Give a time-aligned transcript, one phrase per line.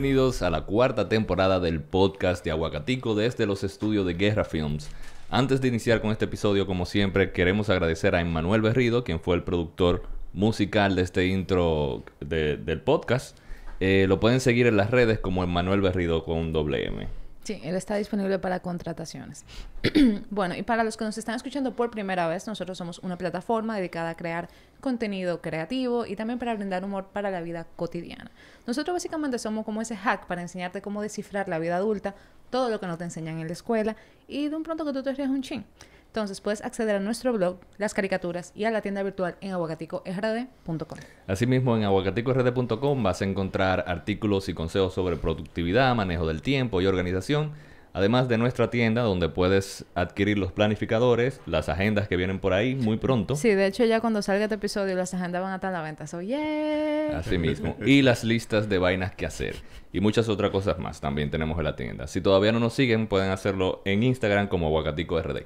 [0.00, 4.90] bienvenidos a la cuarta temporada del podcast de Aguacatico desde los estudios de Guerra Films.
[5.28, 9.34] Antes de iniciar con este episodio, como siempre, queremos agradecer a Emmanuel Berrido, quien fue
[9.34, 13.36] el productor musical de este intro del podcast.
[13.80, 17.08] Eh, lo pueden seguir en las redes como Emmanuel Berrido con doble M.
[17.48, 19.46] Sí, él está disponible para contrataciones.
[20.28, 23.74] bueno, y para los que nos están escuchando por primera vez, nosotros somos una plataforma
[23.74, 24.50] dedicada a crear
[24.82, 28.30] contenido creativo y también para brindar humor para la vida cotidiana.
[28.66, 32.14] Nosotros básicamente somos como ese hack para enseñarte cómo descifrar la vida adulta,
[32.50, 35.02] todo lo que no te enseñan en la escuela y de un pronto que tú
[35.02, 35.64] te rías un ching.
[36.08, 40.98] Entonces puedes acceder a nuestro blog, las caricaturas y a la tienda virtual en aguacaticord.com.
[41.26, 46.86] Asimismo, en aguacaticord.com vas a encontrar artículos y consejos sobre productividad, manejo del tiempo y
[46.86, 47.52] organización.
[47.92, 52.74] Además de nuestra tienda donde puedes adquirir los planificadores, las agendas que vienen por ahí
[52.74, 53.34] muy pronto.
[53.34, 55.82] Sí, de hecho ya cuando salga este episodio las agendas van a estar a la
[55.82, 56.06] venta.
[56.06, 57.18] So, yeah.
[57.18, 57.76] Así mismo.
[57.84, 59.56] y las listas de vainas que hacer.
[59.92, 62.06] Y muchas otras cosas más también tenemos en la tienda.
[62.06, 65.36] Si todavía no nos siguen, pueden hacerlo en Instagram como aguacaticord.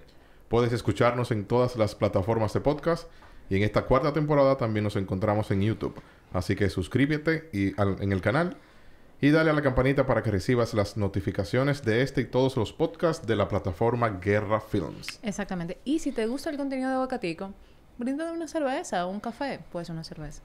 [0.52, 3.08] Puedes escucharnos en todas las plataformas de podcast
[3.48, 5.98] y en esta cuarta temporada también nos encontramos en YouTube.
[6.30, 8.58] Así que suscríbete y en el canal
[9.22, 12.74] y dale a la campanita para que recibas las notificaciones de este y todos los
[12.74, 15.20] podcasts de la plataforma Guerra Films.
[15.22, 15.78] Exactamente.
[15.86, 17.54] Y si te gusta el contenido de Bocatico,
[17.96, 19.58] bríndale una cerveza o un café.
[19.72, 20.42] Puede ser una cerveza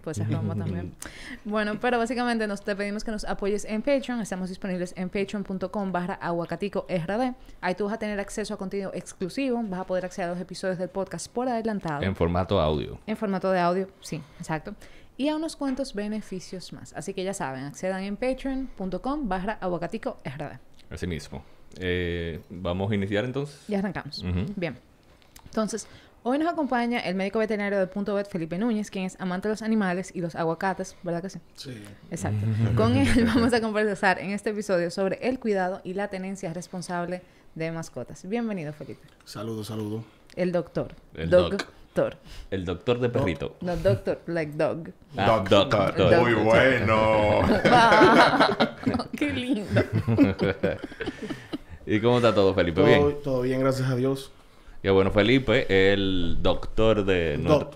[0.00, 0.94] pues es Roma también.
[1.44, 4.20] Bueno, pero básicamente nos te pedimos que nos apoyes en Patreon.
[4.20, 7.34] Estamos disponibles en patreon.com barra aguacatico RD.
[7.60, 9.62] Ahí tú vas a tener acceso a contenido exclusivo.
[9.64, 12.02] Vas a poder acceder a los episodios del podcast por adelantado.
[12.02, 12.98] En formato audio.
[13.06, 14.74] En formato de audio, sí, exacto.
[15.16, 16.92] Y a unos cuantos beneficios más.
[16.94, 20.58] Así que ya saben, accedan en patreon.com barra aguacatico RD.
[20.90, 21.44] Así mismo.
[21.78, 23.62] Eh, Vamos a iniciar entonces.
[23.68, 24.24] Ya arrancamos.
[24.56, 24.76] Bien.
[25.44, 25.86] Entonces,
[26.22, 29.54] Hoy nos acompaña el médico veterinario de Punto Vet, Felipe Núñez, quien es amante de
[29.54, 31.38] los animales y los aguacates, ¿verdad que sí?
[31.54, 31.82] Sí.
[32.10, 32.44] Exacto.
[32.76, 37.22] Con él vamos a conversar en este episodio sobre el cuidado y la tenencia responsable
[37.54, 38.28] de mascotas.
[38.28, 39.00] Bienvenido, Felipe.
[39.24, 40.04] Saludos, saludos.
[40.36, 40.94] El doctor.
[41.14, 42.18] El doctor.
[42.50, 43.56] El doctor de perrito.
[43.62, 44.90] No, doctor, like dog.
[45.16, 46.20] Ah, doctor.
[46.20, 47.40] Muy bueno.
[49.16, 49.80] qué lindo.
[51.86, 52.82] ¿Y cómo está todo, Felipe?
[52.84, 53.16] ¿Bien?
[53.24, 54.30] Todo bien, gracias a Dios.
[54.82, 57.70] Y bueno, Felipe, el doctor de, nuestro,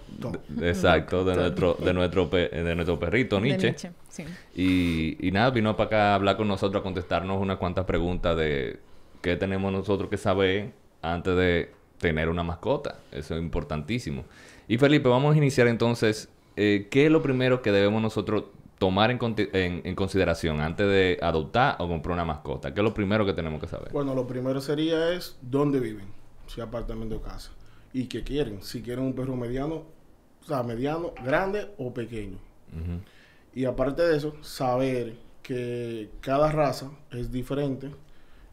[0.62, 3.92] exacto, de nuestro, de nuestro, de nuestro perrito Nietzsche.
[4.08, 4.24] sí.
[4.54, 8.34] y, y nada, vino para acá a hablar con nosotros, a contestarnos unas cuantas preguntas
[8.38, 8.80] de
[9.20, 10.72] qué tenemos nosotros que saber
[11.02, 13.00] antes de tener una mascota.
[13.12, 14.24] Eso es importantísimo.
[14.66, 16.30] Y Felipe, vamos a iniciar entonces.
[16.56, 18.44] Eh, ¿Qué es lo primero que debemos nosotros
[18.78, 22.72] tomar en, en, en, consideración antes de adoptar o comprar una mascota?
[22.72, 23.92] ¿Qué es lo primero que tenemos que saber?
[23.92, 27.50] Bueno, lo primero sería es dónde viven si apartamento o casa.
[27.92, 29.84] Y que quieren, si quieren un perro mediano,
[30.42, 32.38] o sea, mediano, grande o pequeño.
[33.54, 37.90] Y aparte de eso, saber que cada raza es diferente,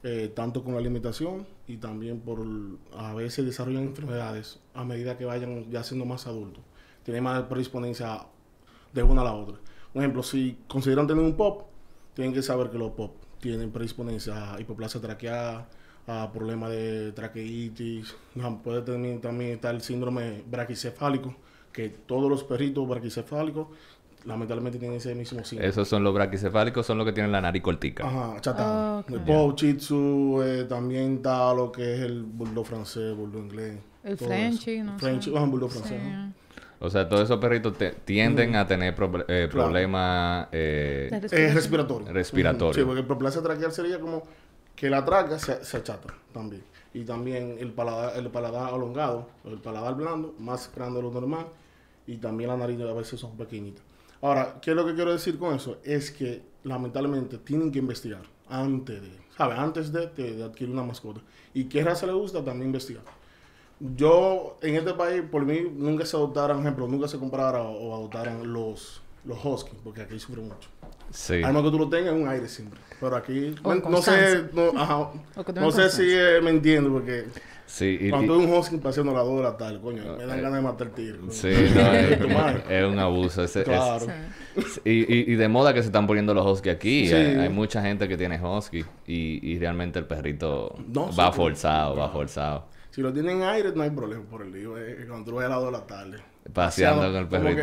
[0.04, 2.46] eh, tanto con la alimentación y también por
[2.96, 6.64] a veces desarrollan enfermedades a medida que vayan ya siendo más adultos.
[7.04, 8.26] Tienen más predisponencia
[8.94, 9.58] de una a la otra.
[9.94, 11.64] Por ejemplo, si consideran tener un pop,
[12.14, 15.68] tienen que saber que los pop tienen predisponencia a hipoplasia traqueada,
[16.08, 18.16] a problemas de traqueitis,
[18.64, 21.36] puede también, también estar el síndrome braquicefálico,
[21.72, 23.68] que todos los perritos braquicefálicos
[24.26, 25.70] lamentablemente tienen ese mismo síndrome.
[25.70, 28.06] Esos son los braquicefálicos, son los que tienen la nariz cortica.
[28.06, 29.04] Ajá, chata.
[29.08, 33.78] El Pau, Chitsu, eh, también está lo que es el bulldog francés, bulldog inglés.
[34.04, 34.98] El Frenchy, ¿no?
[34.98, 35.40] Frenchy, sé.
[35.40, 36.02] bulldog francés.
[36.84, 37.76] O sea, todos esos perritos
[38.06, 38.56] tienden mm.
[38.56, 38.96] a tener
[39.28, 41.10] eh, problemas eh,
[41.54, 42.12] respiratorios.
[42.12, 42.76] Respiratorios.
[42.76, 44.24] Sí, porque el problema traqueal sería como
[44.82, 46.64] que la traga se, se, achata también.
[46.92, 51.46] Y también el paladar, el paladar alongado, el paladar blando, más grande de lo normal.
[52.08, 53.84] Y también la nariz a veces son pequeñitas.
[54.24, 55.78] Ahora, ¿qué es lo que quiero decir con eso?
[55.84, 59.60] Es que lamentablemente tienen que investigar antes de, ¿sabes?
[59.60, 61.22] Antes de, adquirir una mascota.
[61.54, 63.04] Y qué raza le gusta, también investigar.
[63.80, 68.52] Yo, en este país, por mí, nunca se adoptaran, ejemplo, nunca se comprara o adoptaran
[68.52, 70.70] los, los huskies, porque aquí sufren mucho.
[71.12, 71.42] Sí.
[71.44, 72.80] Además que tú lo tengas en un aire siempre.
[73.00, 75.10] Pero aquí, no, sé, no, ajá,
[75.56, 77.26] no sé si me entiendo, porque
[77.66, 80.38] sí, y, cuando y, un husky paseando la 2 de la tarde, coño, me dan
[80.38, 81.18] eh, ganas de matar el tiro.
[81.32, 83.44] Sí, no, es, un abuso.
[83.44, 84.06] Ese, claro.
[84.56, 87.08] Es, y, y, de moda que se están poniendo los husky aquí.
[87.08, 87.16] Sí.
[87.16, 92.10] Hay, hay, mucha gente que tiene husky y, y realmente el perrito va forzado, va
[92.10, 92.66] forzado.
[92.92, 94.78] Si lo tienen en aire, no hay problema por el lío.
[94.78, 96.18] Eh, cuando tú ves a las 2 de la tarde.
[96.54, 97.62] Paseando con el perrito.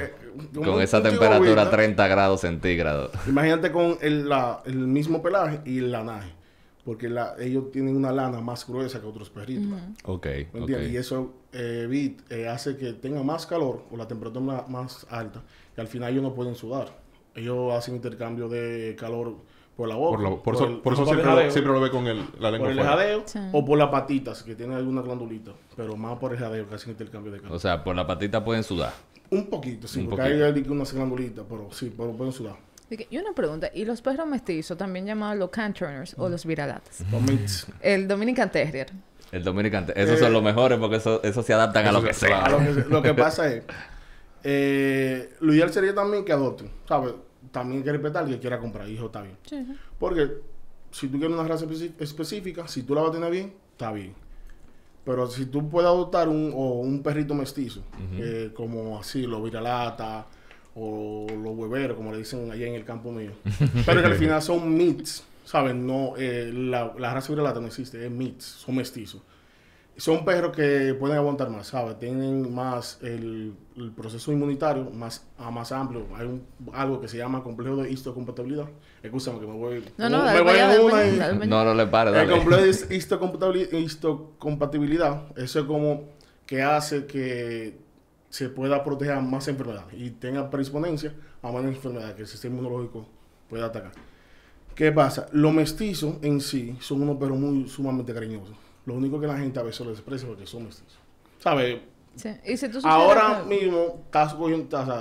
[0.54, 3.10] Con esa temperatura 30 grados centígrados.
[3.26, 6.38] Imagínate con el, la, el mismo pelaje y el lanaje.
[6.84, 9.78] Porque la, ellos tienen una lana más gruesa que otros perritos.
[10.04, 10.26] Ok.
[10.68, 15.42] Y eso eh, eh, hace que tenga más calor o la temperatura más, alta.
[15.76, 16.88] Y al final ellos no pueden sudar.
[17.34, 19.36] Ellos hacen intercambio de calor
[19.76, 20.16] por la boca.
[20.42, 23.64] Por, eso, por eso siempre, lo, ve con el, la lengua Por el jadeo o
[23.64, 25.52] por las patitas, que tienen alguna glandulita.
[25.76, 27.54] Pero más por el jadeo que hacen intercambio de calor.
[27.54, 28.94] O sea, por la patita pueden sudar.
[29.30, 30.06] Un poquito, sí.
[30.08, 32.56] porque hay hay unas glandulitas, pero sí, pero pueden sudar.
[32.90, 37.04] Y una pregunta, ¿y los perros mestizos, también llamados los canturners o los viralatas?
[37.82, 38.90] El Dominican Terrier.
[39.30, 40.08] El Dominican Terrier.
[40.08, 42.48] Esos son los mejores porque esos eso se adaptan a lo que sea.
[42.88, 43.64] Lo que, pasa es,
[44.42, 47.12] eh, lo ideal sería también que adopten, ¿sabes?
[47.52, 49.36] También hay que respetar que quiera comprar, hijo, está bien.
[49.98, 50.28] Porque
[50.90, 51.66] si tú quieres una raza
[51.98, 54.14] específica, si tú la vas a tener bien, está bien.
[55.04, 57.82] Pero si tú puedes adoptar un, o un perrito mestizo,
[58.18, 60.26] eh, como así, los viralata
[60.74, 63.32] o los hueveros, como le dicen allá en el campo mío.
[63.86, 65.86] Pero que al final son mits, ¿saben?
[65.86, 69.22] No, eh, la, la, raza viralata no existe, es mits, son mestizos.
[69.98, 71.98] Son perros que pueden aguantar más, ¿sabes?
[71.98, 73.52] Tienen más el,
[73.96, 76.06] proceso inmunitario más, más amplio.
[76.16, 78.68] Hay un, algo que se llama complejo de histocompatibilidad.
[79.02, 79.84] Escúchame que me voy...
[79.96, 82.32] No, no, me voy a una No, no le pare, dale.
[82.32, 82.70] El complejo de
[83.80, 86.04] histocompatibilidad, eso es como
[86.46, 87.80] que hace que
[88.30, 91.12] se pueda proteger más enfermedades y tenga predisponencia
[91.42, 93.04] a más enfermedades que el sistema inmunológico
[93.50, 93.90] pueda atacar.
[94.76, 95.26] ¿Qué pasa?
[95.32, 98.67] Los mestizos en sí son unos perros muy sumamente cariñosos.
[98.88, 100.98] Lo único que la gente a veces les desprecia porque son mestizos.
[101.38, 101.78] ¿Sabes?
[102.16, 102.30] Sí.
[102.46, 104.02] ¿Y si tú Ahora mismo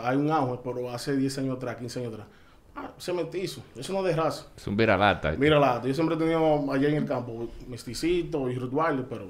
[0.03, 2.27] hay un auge, pero hace 10 años atrás, 15 años atrás.
[2.75, 4.47] Ah, ese mestizo, eso no es de raza.
[4.57, 5.31] Es un viralata.
[5.31, 5.87] Viralata.
[5.87, 9.29] Yo siempre he tenido allá en el campo mesticito y rituales, pero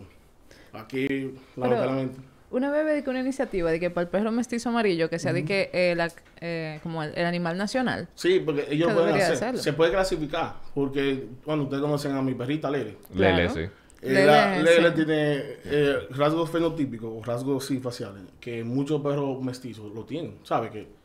[0.74, 2.20] aquí, lamentablemente.
[2.50, 5.34] Una vez de que una iniciativa de que para el perro mestizo amarillo, que sea
[5.34, 6.10] de que eh,
[6.42, 8.08] eh, como el, animal nacional.
[8.16, 12.72] Sí, porque ellos pueden hacer, se puede clasificar, porque cuando ustedes conocen a mi perrita
[12.72, 12.98] Lele.
[13.14, 13.62] Lele, sí.
[14.02, 20.36] Eh, Lele, tiene rasgos fenotípicos o rasgos sí faciales que muchos perros mestizos lo tienen.
[20.44, 20.98] ¿Sabe que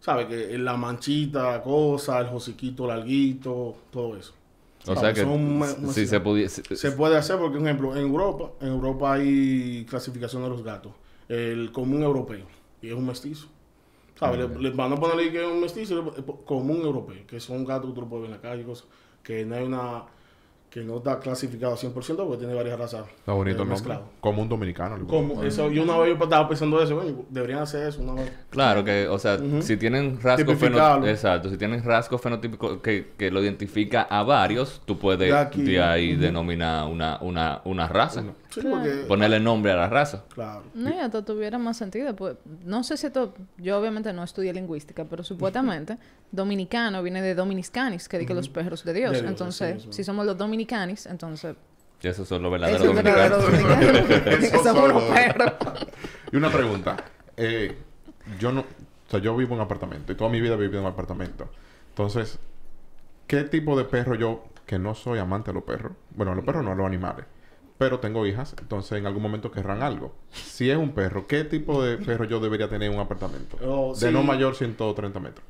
[0.00, 4.34] sabe que la manchita, cosa, el hociquito larguito, todo eso.
[4.86, 5.26] O sea que
[5.92, 6.62] si se, pudiese...
[6.74, 10.92] se puede hacer porque, por ejemplo, en Europa, en Europa hay clasificación de los gatos.
[11.28, 12.46] El común europeo.
[12.80, 13.48] Y es un mestizo.
[14.18, 14.40] ¿Sabes?
[14.40, 16.14] Ah, le, van a ponerle que es un mestizo
[16.46, 17.26] común europeo.
[17.26, 18.86] Que son gatos que tú lo puedes ver en la calle y cosas.
[19.22, 20.04] Que no hay una
[20.70, 23.04] que no está clasificado 100% porque tiene varias razas.
[23.18, 25.04] Está bonito eh, Como un dominicano.
[25.04, 28.32] Como, eso, yo una vez yo estaba pensando eso, deberían hacer eso una vez.
[28.50, 33.32] Claro que, o sea, si tienen rasgos fenotípicos, exacto, si tienen rasgos fenotípicos que, que
[33.32, 38.22] lo identifica a varios, tú puedes de, ahí denominar una, una, una raza.
[39.06, 40.24] Ponerle nombre a la raza.
[40.34, 40.64] Claro.
[40.74, 42.14] No, ya tuviera más sentido.
[42.16, 43.34] Pues, no sé si esto...
[43.56, 45.98] Yo obviamente no estudié lingüística, pero supuestamente
[46.32, 49.18] dominicano viene de dominiscanis, que dice los perros de Dios.
[49.18, 51.56] entonces, si somos los dominicanis, entonces...
[52.02, 53.44] Y esos son los verdaderos dominicanos.
[54.26, 55.52] esos son los perros.
[56.32, 56.96] y una pregunta.
[57.36, 57.76] Eh,
[58.38, 58.60] yo no...
[58.60, 60.92] O sea, yo vivo en un apartamento y toda mi vida he vivido en un
[60.92, 61.50] apartamento.
[61.90, 62.38] Entonces,
[63.26, 65.92] ¿qué tipo de perro yo, que no soy amante de los perros?
[66.14, 67.26] Bueno, los perros no, los animales
[67.80, 70.12] pero tengo hijas, entonces en algún momento querrán algo.
[70.32, 73.56] Si es un perro, ¿qué tipo de perro yo debería tener en un apartamento?
[73.66, 75.46] Oh, de no mayor 130 metros.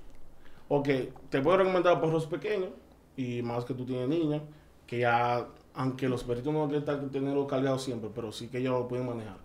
[0.68, 0.88] Ok,
[1.28, 2.70] te puedo recomendar perros pequeños
[3.16, 4.42] y más que tú tienes niñas,
[4.86, 5.44] que ya,
[5.74, 9.38] aunque los perritos no que tenerlo cargado siempre, pero sí que ellos lo pueden manejar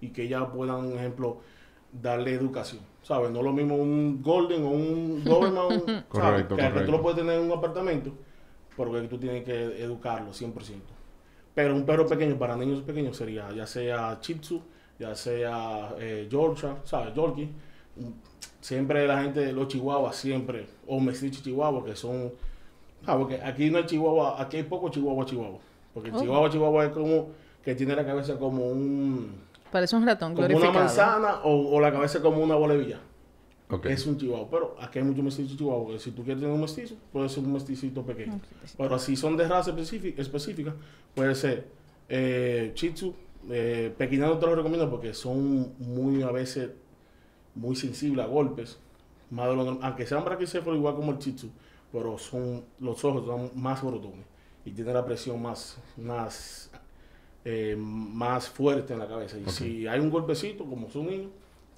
[0.00, 1.40] y que ya puedan, por ejemplo,
[1.92, 2.80] darle educación.
[3.02, 3.30] ¿Sabes?
[3.30, 7.50] No lo mismo un Golden o un Doberman, correcto, que, tú lo puedes tener en
[7.50, 8.12] un apartamento,
[8.74, 10.54] porque tú tienes que educarlo 100%.
[11.54, 14.62] Pero un perro pequeño para niños pequeños sería ya sea Chitsu,
[14.98, 17.14] ya sea eh, Georgia, ¿sabes?
[17.14, 17.50] Yorkie.
[18.60, 22.32] Siempre la gente, los chihuahuas, siempre, o mestizo chihuahua, que son.
[23.06, 25.58] Ah, porque aquí no hay chihuahua, aquí hay poco chihuahua chihuahua.
[25.92, 26.20] Porque el oh.
[26.20, 27.28] chihuahua chihuahua es como
[27.64, 29.40] que tiene la cabeza como un.
[29.72, 32.98] Parece un ratón, Como una manzana o, o la cabeza como una bolevilla.
[33.84, 34.48] Es un chihuahua.
[34.50, 35.92] Pero aquí hay muchos mestizos chihuahua.
[35.92, 38.40] Que si tú quieres tener un mestizo, puede ser un mesticito pequeño.
[38.76, 40.74] Pero si son de raza específica,
[41.14, 41.68] puede ser
[42.08, 43.14] eh, Chitsu.
[43.48, 46.70] Eh, no te lo recomiendo porque son muy a veces
[47.54, 48.78] muy sensibles a golpes.
[49.30, 51.50] Más aunque sean braquicéfalos igual como el Chitsu,
[51.92, 54.26] pero son los ojos son más brotones
[54.64, 56.70] y tienen la presión más, más,
[57.44, 59.38] eh, más fuerte en la cabeza.
[59.38, 61.30] Y si hay un golpecito, como son niños,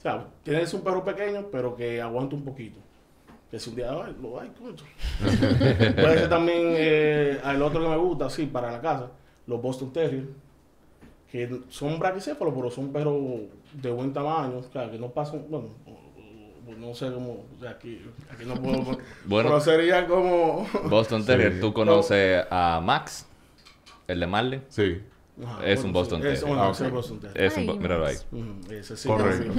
[0.02, 2.80] o sea, tienes un perro pequeño, pero que aguanta un poquito.
[3.48, 4.74] Que si un día, ay, lo hay, coño.
[5.94, 9.12] Puede ser también eh, el otro que me gusta, sí, para la casa,
[9.46, 10.24] los Boston Terrier,
[11.30, 13.42] que son braquicéfalos, pero son perros
[13.74, 15.68] de buen tamaño, o sea, que no pasan, bueno,
[16.80, 18.82] no sé cómo, o sea, aquí, aquí no puedo,
[19.26, 20.66] bueno, pero sería como...
[20.90, 23.28] Boston Terrier, ¿tú conoces a Max,
[24.08, 24.62] el de Marley?
[24.68, 25.00] Sí
[25.64, 26.38] es un Boston Terrier.
[26.38, 27.44] Es, un, Boston Terrier.
[27.44, 28.16] Es un, míralo ahí.
[29.06, 29.52] Correcto.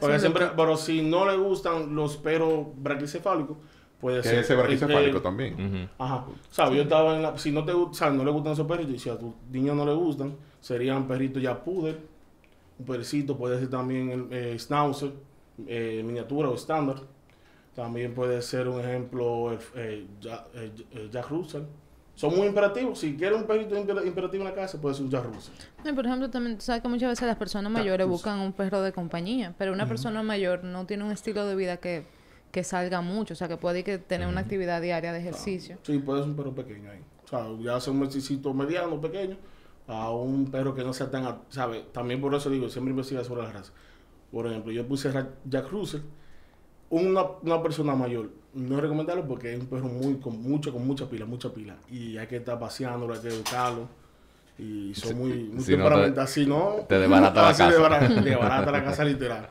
[0.00, 3.56] Porque siempre, pero si no le gustan los perros braquicefálicos,
[4.00, 4.38] Puede ser.
[4.38, 5.90] ese braquicefálico también.
[5.98, 6.24] Ajá.
[6.50, 6.76] ¿Sabes?
[6.76, 7.36] Yo estaba en la...
[7.36, 8.14] Si no te ¿sabes?
[8.14, 11.42] no le gustan esos perritos, y si a tu niño no le gustan, serían perritos
[11.42, 12.00] ya puder,
[12.78, 15.12] un perrito, puede ser también el eh, schnauzer,
[15.66, 16.96] eh, miniatura o estándar.
[17.74, 21.62] También puede ser un ejemplo eh, Jack, Russell.
[22.20, 22.98] Son muy imperativos.
[22.98, 25.94] Si quieres un perrito imperativo en la casa, puede ser un Jack Russell.
[25.94, 29.54] por ejemplo, también sabes que muchas veces las personas mayores buscan un perro de compañía,
[29.56, 32.04] pero una persona mayor no tiene un estilo de vida que,
[32.52, 35.78] que salga mucho, o sea, que puede que tener una actividad diaria de ejercicio.
[35.82, 37.00] Sí, puede ser un perro pequeño ahí.
[37.24, 39.38] O sea, ya hace un mesicito mediano, pequeño,
[39.86, 41.86] a un perro que no sea tan, ¿sabe?
[41.90, 43.72] También por eso digo, siempre investiga sobre la raza.
[44.30, 45.10] Por ejemplo, yo puse
[45.46, 46.02] Jack Russell,
[46.90, 50.86] una, una persona mayor, no es recomendable porque es un perro muy con mucho, con
[50.86, 51.76] mucha pila, mucha pila.
[51.90, 53.88] Y hay que estar paseándolo, hay que educarlo.
[54.58, 56.30] Y son muy, muy si temperamentales.
[56.30, 57.70] si no, te desbarata la casa.
[57.98, 59.48] Te desbarata la casa literal.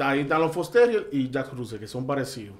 [0.00, 2.56] ahí están los Fosterior y Jack Russell, que son parecidos.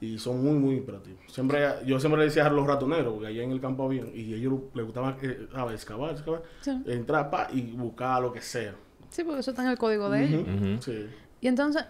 [0.00, 1.20] Y son muy, muy imperativos.
[1.28, 4.32] Siempre, yo siempre le decía a los ratoneros, porque allá en el campo había, y
[4.32, 6.42] ellos les gustaba eh, excavar, excavar,
[6.86, 8.74] entrar pa, y buscar lo que sea.
[9.10, 10.84] Sí, porque eso está en el código de ellos.
[10.84, 11.06] Sí.
[11.42, 11.84] Y entonces,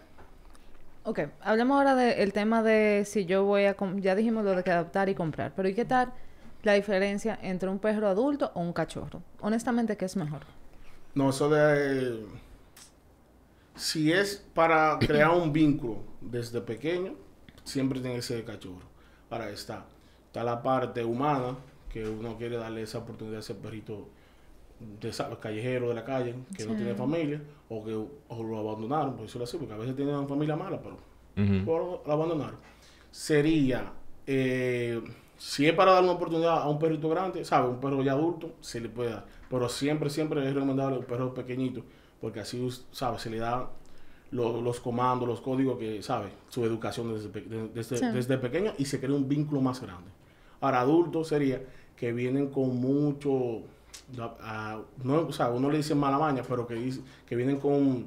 [1.04, 4.70] ok, hablemos ahora del tema de si yo voy a, ya dijimos lo de que
[4.70, 6.12] adoptar y comprar, pero ¿y qué tal
[6.62, 9.22] la diferencia entre un perro adulto o un cachorro?
[9.40, 10.42] Honestamente, ¿qué es mejor?
[11.14, 12.24] No, eso de...
[13.74, 17.14] si es para crear un vínculo desde pequeño,
[17.64, 18.88] siempre tiene que ser cachorro.
[19.28, 19.86] Para está.
[20.26, 21.56] Está la parte humana,
[21.88, 24.08] que uno quiere darle esa oportunidad a ese perrito
[24.80, 29.44] de callejero de la calle, que no tiene familia, o que lo abandonaron, por decirlo
[29.44, 30.96] así, porque a veces tienen una familia mala, pero
[31.36, 32.56] lo abandonaron.
[33.10, 33.92] Sería,
[34.26, 35.00] eh,
[35.36, 37.68] si es para dar una oportunidad a un perrito grande, ¿sabe?
[37.68, 39.26] Un perro ya adulto, se le puede dar.
[39.48, 41.82] Pero siempre, siempre es recomendable un perro pequeñito,
[42.20, 43.18] porque así, ¿sabe?
[43.18, 43.70] Se le da
[44.30, 49.28] los comandos, los códigos que sabe, su educación desde, desde, pequeño y se crea un
[49.28, 50.10] vínculo más grande.
[50.60, 51.60] Ahora, adultos sería
[51.96, 53.62] que vienen con mucho,
[55.04, 56.92] no, o sea, uno le dice mala maña, pero que,
[57.26, 58.06] que vienen con,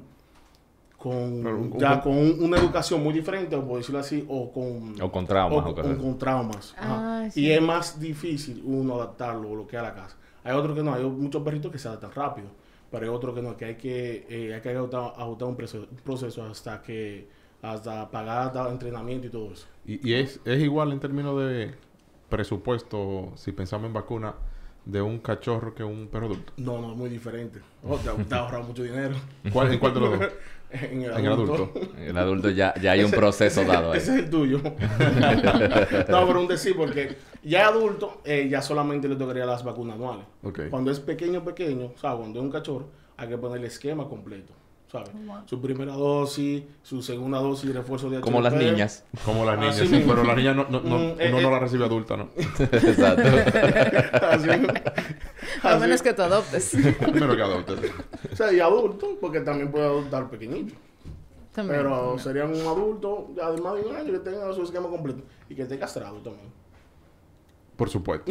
[0.98, 5.26] con, ya con una educación muy diferente, o por decirlo así, o con, o con
[5.26, 5.66] traumas.
[5.66, 6.74] O, con, traumas.
[6.78, 10.16] Ah, y es más difícil uno adaptarlo o lo que a la casa.
[10.42, 12.64] Hay otros que no, hay muchos perritos que se adaptan rápido
[12.94, 15.56] pero hay otro que no, que hay que, eh, hay que ajustar, un,
[16.04, 17.26] proceso, hasta que
[17.60, 19.66] hasta pagar entrenamiento y todo eso.
[19.84, 21.74] ¿Y, y es, es igual en términos de
[22.28, 24.36] presupuesto, si pensamos en vacuna,
[24.84, 26.52] de un cachorro que un perro adulto?
[26.56, 27.60] No, no, es muy diferente.
[27.82, 29.14] Oh, te, ha mucho dinero.
[29.52, 30.32] ¿Cuál, ¿En cuál de los dos?
[30.70, 31.72] en el adulto.
[31.96, 33.98] En el adulto ya, ya hay un proceso dado ahí.
[33.98, 34.58] Ese es el tuyo.
[36.08, 40.26] no, pero un decir, porque ya adulto, eh, ya solamente le tocaría las vacunas anuales.
[40.70, 44.08] Cuando es pequeño, pequeño, o sea, cuando es un cachorro, hay que poner el esquema
[44.08, 44.52] completo.
[44.94, 45.10] ¿Sabes?
[45.46, 49.04] Su primera dosis, su segunda dosis de refuerzo de Como las niñas.
[49.24, 51.56] Como las niñas, sí, pero las niñas no, no, no, mm, uno eh, no la
[51.56, 51.60] eh.
[51.60, 52.28] recibe adulta, ¿no?
[52.60, 53.28] Exacto.
[54.22, 54.48] así,
[55.62, 56.76] A menos que tú adoptes.
[57.00, 57.78] Primero que adoptes.
[58.32, 60.76] O sea, y adulto, porque también puede adoptar pequeñito.
[61.52, 65.56] También, pero sería un adulto, además de un año, que tenga su esquema completo y
[65.56, 66.52] que esté castrado también.
[67.76, 68.30] Por supuesto.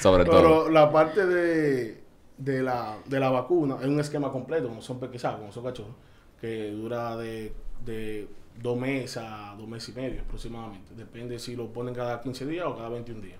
[0.00, 0.36] Sobre todo.
[0.36, 2.01] Pero la parte de,
[2.38, 5.94] de, la, de la vacuna es un esquema completo, como son pequeños, como son cachorros,
[6.40, 7.52] que dura de,
[7.84, 8.28] de
[8.60, 10.94] dos meses a dos meses y medio aproximadamente.
[10.94, 13.38] Depende si lo ponen cada 15 días o cada 21 días.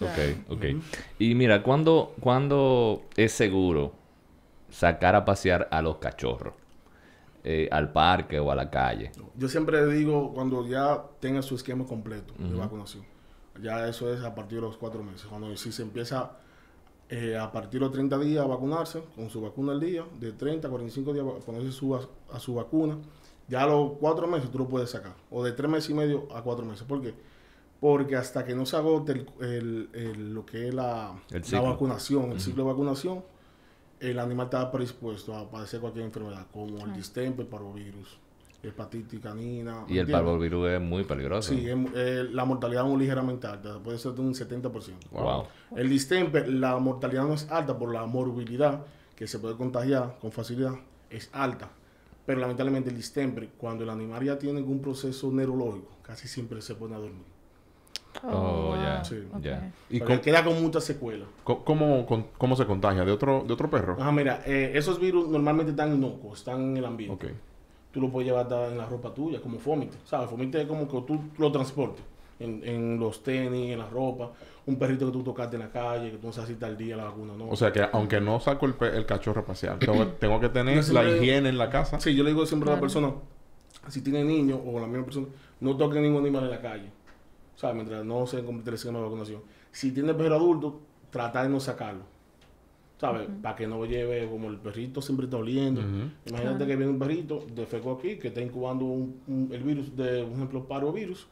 [0.00, 0.64] Ok, ok.
[1.18, 3.92] Y mira, ¿cuándo, ¿cuándo es seguro
[4.70, 6.54] sacar a pasear a los cachorros?
[7.42, 9.12] Eh, al parque o a la calle.
[9.34, 13.02] Yo siempre digo cuando ya tenga su esquema completo de vacunación.
[13.62, 15.22] Ya eso es a partir de los cuatro meses.
[15.22, 16.32] Cuando si se empieza
[17.12, 20.30] eh, a partir de los 30 días a vacunarse, con su vacuna al día, de
[20.30, 22.98] 30 a 45 días a ponerse su, a, su vacuna,
[23.48, 25.16] ya a los cuatro meses tú lo puedes sacar.
[25.28, 26.84] O de tres meses y medio a cuatro meses.
[26.84, 27.12] ¿Por qué?
[27.80, 32.62] Porque hasta que no se agote el, lo que es la, la vacunación, el ciclo
[32.62, 33.24] de vacunación,
[33.98, 38.18] el animal está predispuesto a padecer cualquier enfermedad, como el distemper, el parvovirus
[38.62, 39.84] hepatitis canina.
[39.88, 41.52] Y el parvovirus es muy peligroso.
[41.52, 44.70] Sí, eh, la mortalidad es muy ligeramente alta, puede ser de un 70%.
[45.10, 45.44] Wow.
[45.76, 50.32] El distemper, la mortalidad no es alta por la morbilidad, que se puede contagiar con
[50.32, 50.74] facilidad,
[51.08, 51.70] es alta.
[52.26, 56.74] Pero lamentablemente el distemper, cuando el animal ya tiene un proceso neurológico, casi siempre se
[56.74, 57.24] pone a dormir.
[58.24, 59.04] Oh, ya.
[59.04, 59.24] Sí.
[59.88, 61.28] Y queda con muchas secuelas.
[61.44, 63.04] ¿Cómo, cómo, se contagia?
[63.04, 63.96] ¿De otro, de otro perro?
[64.00, 67.14] Ah, mira, eh, esos virus normalmente están inocuos, están en el ambiente.
[67.14, 67.36] Okay
[67.90, 69.96] tú lo puedes llevar en la ropa tuya, como fómite.
[70.04, 70.30] ¿Sabes?
[70.30, 72.04] Fómite es como que tú lo transportes
[72.38, 74.32] en, en, los tenis, en la ropa.
[74.66, 76.76] Un perrito que tú tocaste en la calle, que tú no sabes si está al
[76.76, 77.48] día la vacuna no.
[77.48, 81.04] O sea que aunque no saco el, el cachorro a pasear, tengo, que tener la
[81.04, 81.98] higiene en la casa.
[82.00, 83.12] Sí, yo le digo siempre a la persona,
[83.88, 85.26] si tiene niños o la misma persona,
[85.60, 86.90] no toquen ningún animal en la calle.
[87.56, 89.42] O sea, mientras no se complete el esquema de vacunación.
[89.70, 90.80] Si tiene perro adulto,
[91.10, 92.04] trata de no sacarlo.
[93.00, 93.28] ¿Sabes?
[93.40, 95.80] Para que no lleve, como el perrito siempre está oliendo.
[96.26, 100.22] Imagínate que viene un perrito de feco aquí que está incubando un, el virus, de
[100.22, 101.26] un ejemplo, parovirus,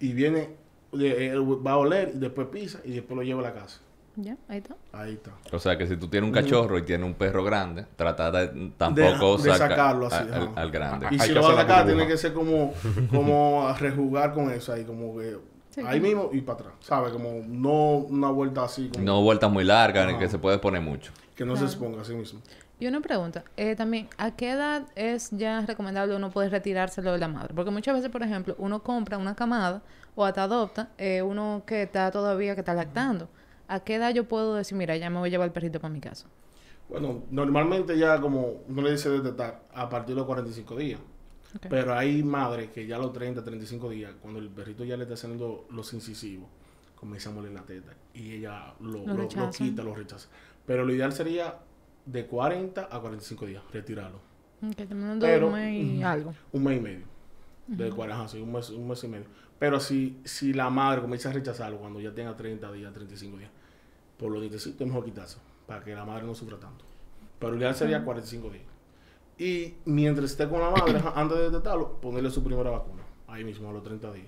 [0.00, 0.50] y viene,
[0.92, 3.80] va a oler, y después pisa y después lo lleva a la casa.
[4.16, 4.74] Ya, ahí está.
[4.92, 5.30] Ahí está.
[5.52, 8.72] O sea que si tú tienes un cachorro y tienes un perro grande, trata de
[8.76, 11.06] tampoco de, sacarlo así, al, grande.
[11.12, 12.74] Y si lo va a sacar, tiene que ser como,
[13.08, 15.36] como rejugar con eso ahí, como que
[15.86, 16.74] ahí mismo y para atrás.
[16.80, 17.12] ¿Sabes?
[17.12, 18.88] Como no una vuelta así.
[18.92, 19.04] Como...
[19.04, 21.12] No vueltas muy largas, ni que se puede poner mucho.
[21.34, 22.40] Que no se exponga así mismo.
[22.80, 27.18] Y una pregunta, eh, también, ¿a qué edad es ya recomendable uno poder retirárselo de
[27.18, 27.52] la madre?
[27.52, 29.82] Porque muchas veces, por ejemplo, uno compra una camada
[30.14, 33.28] o hasta adopta eh, uno que está todavía, que está lactando.
[33.66, 35.92] ¿A qué edad yo puedo decir, mira, ya me voy a llevar el perrito para
[35.92, 36.28] mi casa?
[36.88, 41.00] Bueno, normalmente ya como uno le dice detectar a partir de los 45 días.
[41.68, 45.04] Pero hay madres que ya a los 30, 35 días, cuando el perrito ya le
[45.04, 46.48] está haciendo los incisivos,
[46.94, 50.28] comienza a moler la teta y ella lo, lo, quita, lo rechaza.
[50.66, 51.58] Pero lo ideal sería
[52.04, 54.20] de 40 a 45 días, retirarlo.
[54.76, 56.34] Que te un mes y algo.
[56.52, 57.06] Un mes y medio.
[57.66, 59.26] De 40, sí, un mes, un mes y medio.
[59.58, 63.50] Pero si, si la madre comienza a rechazarlo cuando ya tenga 30 días, 35 días,
[64.16, 66.84] por lo dientes es mejor quitarse, para que la madre no sufra tanto.
[67.38, 68.64] Pero ideal sería 45 días.
[69.38, 73.70] Y mientras esté con la madre, antes de detectarlo, ponerle su primera vacuna, ahí mismo,
[73.70, 74.26] a los 30 días.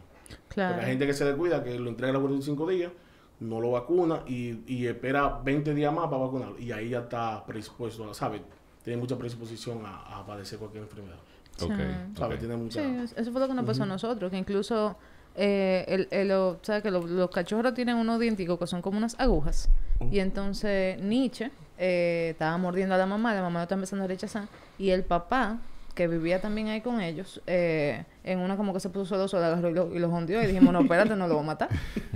[0.49, 0.75] Claro.
[0.75, 2.93] Porque hay gente que se le cuida, que lo entrega a los 45 días,
[3.41, 6.59] no lo vacuna y, y espera 20 días más para vacunarlo.
[6.59, 8.43] Y ahí ya está predispuesto, ¿sabes?
[8.85, 11.19] Tiene mucha predisposición a, padecer cualquier enfermedad.
[11.61, 12.39] Okay.
[12.39, 12.81] Tiene mucha...
[12.81, 14.97] Sí, eso fue lo que nos pasó a nosotros, que incluso
[15.35, 19.69] eh, el, el, ¿sabes que los, cachorros tienen unos dienticos que son como unas agujas.
[20.11, 21.51] Y entonces Nietzsche
[21.83, 24.49] eh, estaba mordiendo a la mamá, la mamá lo está empezando a rechazar.
[24.79, 25.59] Y el papá,
[25.95, 29.47] que vivía también ahí con ellos, eh, en una como que se puso solo, solo
[29.47, 30.43] agarró y lo, y lo hundió.
[30.43, 31.69] Y dijimos, no, espérate, no lo voy a matar.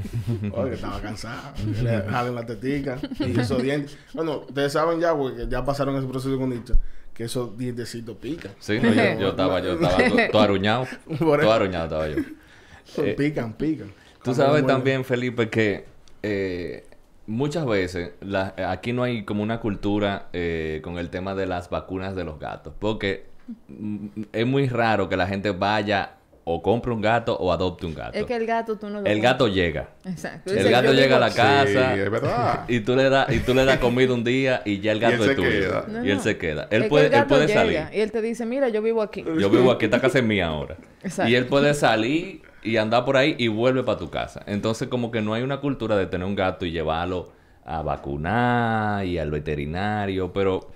[0.52, 1.54] Oye, estaba cansado.
[1.82, 3.96] Le dejaron la tetica y esos dientes.
[4.12, 6.74] Bueno, ustedes saben ya, porque ya pasaron ese proceso con Nietzsche
[7.14, 8.52] que esos dientecitos pican.
[8.58, 10.86] Sí, yo, yo, estaba, yo estaba todo, aruñado.
[11.18, 12.16] todo aruñado estaba yo.
[13.02, 13.92] Eh, pican, pican.
[14.22, 15.86] Tú sabes también, Felipe, que
[16.22, 16.84] eh,
[17.26, 18.12] muchas veces
[18.66, 22.38] aquí no hay como una cultura eh, con el tema de las vacunas de los
[22.38, 22.74] gatos.
[22.78, 23.26] Porque
[23.68, 27.94] mm, es muy raro que la gente vaya o compre un gato o adopte un
[27.94, 28.18] gato.
[28.18, 29.88] Es que el gato tú no lo El gato llega.
[30.04, 30.52] Exacto.
[30.52, 31.94] El gato llega a la casa.
[31.94, 32.64] Sí, es verdad.
[32.68, 35.24] Y tú le das y tú le das comida un día y ya el gato
[35.24, 35.84] es tuyo.
[36.04, 36.68] y él se queda.
[36.70, 37.80] Él puede él puede salir.
[37.92, 40.48] Y él te dice, "Mira, yo vivo aquí." Yo vivo aquí, esta casa es mía
[40.48, 40.76] ahora.
[41.02, 41.30] Exacto.
[41.30, 44.42] Y él puede salir y anda por ahí y vuelve para tu casa.
[44.46, 47.32] Entonces, como que no hay una cultura de tener un gato y llevarlo
[47.64, 50.70] a vacunar y al veterinario, pero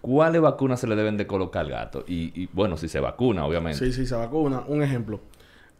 [0.00, 2.04] ¿cuáles vacunas se le deben de colocar al gato?
[2.08, 3.78] Y, bueno, si se vacuna, obviamente.
[3.78, 4.64] Sí, sí, se vacuna.
[4.66, 5.20] Un ejemplo.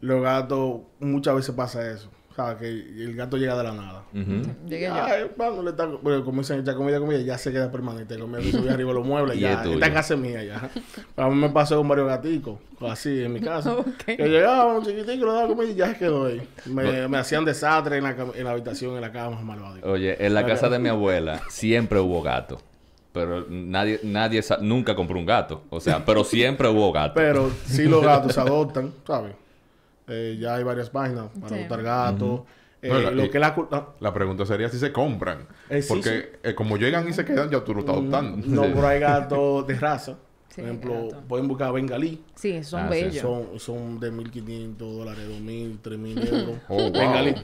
[0.00, 2.10] Los gatos, muchas veces pasa eso.
[2.36, 4.02] O sea, que el gato llega de la nada.
[4.66, 5.28] Llegué yo.
[5.36, 8.18] Bueno, le está, bueno, comienzan a echar comida, comida, ya se queda permanente.
[8.18, 9.62] Comida, sube arriba los muebles, ya.
[9.62, 10.68] Esta casa es mía, ya.
[11.16, 13.76] A mí me pasó con varios gaticos, así, en mi casa.
[14.04, 16.42] Que llegaban chiquitico, le daba comida y ya se quedó ahí.
[16.66, 19.78] Me, me hacían desastre en la, en la habitación, en la cama, malvado.
[19.88, 22.60] Oye, en la casa de mi abuela siempre hubo gato.
[23.12, 25.62] Pero nadie, nadie nunca compró un gato.
[25.70, 27.14] O sea, pero siempre hubo gato.
[27.14, 29.36] Pero sí los gatos se adoptan, ¿sabes?
[30.06, 32.40] Eh, ya hay varias páginas para adoptar gatos.
[32.82, 33.54] Eh, lo que la,
[34.00, 35.46] la, pregunta sería si se compran.
[35.70, 38.46] Eh, porque como llegan y se quedan, ya tú lo estás mm, adoptando.
[38.46, 40.16] No, pero hay gatos de raza.
[40.54, 42.22] Por ejemplo, pueden buscar bengalí.
[42.34, 43.16] Sí, son ah, bellos.
[43.16, 46.56] Son, son de 1.500 dólares, 2.000, 3.000 euros.
[46.68, 47.34] Oh, bengalí.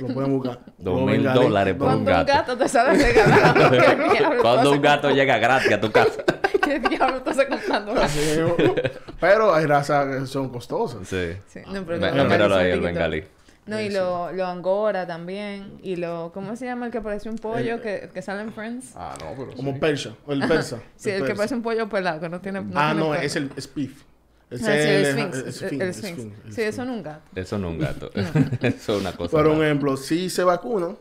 [0.00, 0.60] Lo pueden buscar.
[0.78, 2.20] Dos mil dólares por un gato.
[2.20, 4.42] un gato te sale regalado?
[4.42, 6.22] Cuando un gato llega gratis a tu casa.
[6.62, 7.94] ¿Qué diablo estás comprando?
[9.20, 11.08] pero hay razas que son costosas.
[11.08, 11.32] Sí.
[11.46, 11.60] sí.
[11.72, 13.24] No, pero míralo ahí, el bengalí.
[13.66, 15.78] No, y lo, lo angora también.
[15.82, 16.30] Y lo...
[16.32, 18.92] ¿Cómo se llama el que parece un pollo que, que sale en Friends?
[18.96, 19.54] Ah, no, pero...
[19.54, 20.14] Como persa.
[20.26, 20.78] O el persa.
[20.96, 22.64] sí, el, que parece un pollo pelado, que no tiene...
[22.74, 24.04] ah, no, es el spiff.
[24.50, 26.54] Ah, sí, el, el, Sphinx.
[26.54, 27.22] Sí, eso no es un gato.
[27.34, 28.10] Eso no es un gato.
[28.14, 29.30] eso es una cosa.
[29.30, 30.96] Por ejemplo, si se vacuna,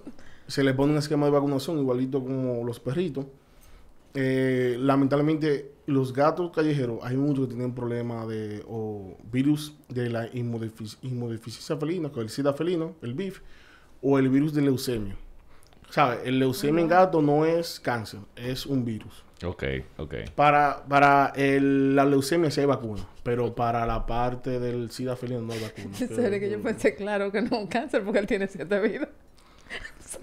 [0.47, 3.25] se le pone un esquema de vacunación igualito como los perritos.
[4.13, 10.27] Eh, lamentablemente, los gatos callejeros, hay muchos que tienen problemas de o virus de la
[10.33, 13.41] inmunodeficiencia felina, con el SIDA felino, el BIF,
[14.01, 15.15] o el virus de leucemia.
[15.89, 16.19] ¿Sabes?
[16.25, 19.23] El leucemia en gato no es cáncer, es un virus.
[19.45, 19.63] Ok,
[19.97, 20.15] ok.
[20.36, 25.41] Para, para el, la leucemia sí hay vacuna, pero para la parte del SIDA felino
[25.41, 25.95] no hay vacuna.
[25.97, 29.10] ¿Sería que yo pensé claro que no es un cáncer porque él tiene siete vidas?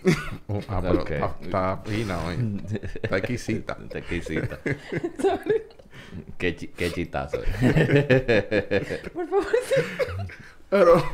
[0.48, 1.05] oh, ah, pero
[1.40, 2.61] está, fina hoy.
[3.03, 3.79] Está exquisita.
[3.85, 4.59] Está exquisita.
[6.38, 7.38] qué, qué chistazo.
[9.12, 9.46] Por favor.
[10.70, 11.05] Pero...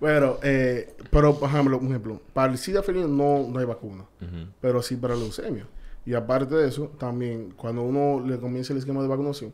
[0.00, 4.04] bueno, eh, pero por ejemplo, un ejemplo, para el SIDA felino no, no hay vacuna,
[4.60, 5.66] pero sí para la leucemia.
[6.06, 9.52] Y aparte de eso, también cuando uno le comienza el esquema de vacunación,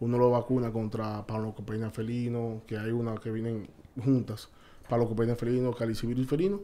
[0.00, 3.68] uno lo vacuna contra palocopaina felino, que hay una que vienen
[4.02, 4.48] juntas,
[4.88, 6.60] palocopaina felino, calicivirus felino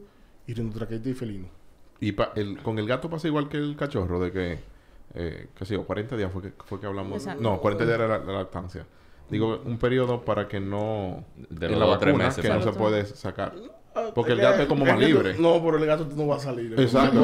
[0.47, 1.47] y rinotraqueitis felino.
[1.99, 4.59] Y el, con el gato pasa igual que el cachorro, de que,
[5.13, 7.25] eh, qué sé yo, 40 días fue que, fue que hablamos.
[7.39, 8.85] No, 40 días era la, lactancia.
[9.29, 11.23] Digo, un periodo para que no...
[11.49, 13.53] De los la vacuna, meses, que no se puede sacar.
[14.13, 15.35] Porque el gato es como más libre.
[15.39, 16.79] no, pero el gato no va a salir.
[16.79, 17.23] Exacto.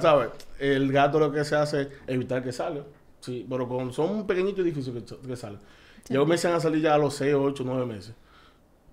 [0.00, 0.28] ¿sabes?
[0.58, 2.82] El gato lo que se hace es evitar que salga.
[3.20, 5.60] Sí, pero con, son pequeñitos y difíciles que, que salgan.
[6.08, 8.14] Ya comienzan a salir ya a los 6, 8, 9 meses.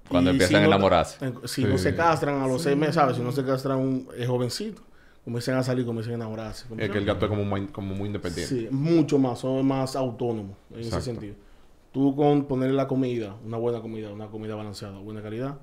[0.08, 1.34] Cuando empiezan a enamorarse.
[1.46, 3.18] Si no se castran a los 6 meses, ¿sabes?
[3.18, 4.82] Si no se castran un es jovencito,
[5.24, 6.66] comienzan a salir, comienzan a enamorarse.
[6.78, 8.56] Es que el gato es como muy, como muy independiente.
[8.56, 11.36] Sí, mucho más, son más autónomos en ese sentido.
[11.92, 15.58] Tú con ponerle la comida, una buena comida, una comida balanceada, buena calidad,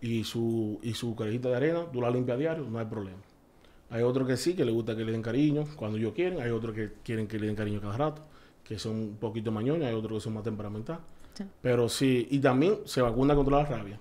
[0.00, 3.18] y su, y su carajita de arena, tú la limpias a diario, no hay problema.
[3.90, 6.50] Hay otros que sí, que les gusta que le den cariño cuando ellos quieren, hay
[6.50, 8.22] otros que quieren que le den cariño cada rato
[8.66, 11.02] que son un poquito mañones, hay otros que son más temperamentales.
[11.60, 14.00] Pero sí, y también se vacuna contra la rabia.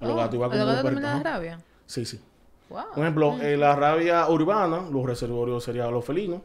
[0.00, 1.60] A los gatos igual como la rabia?
[1.86, 2.20] Sí, sí.
[2.68, 6.42] Por ejemplo, en la rabia urbana, los reservorios serían los felinos,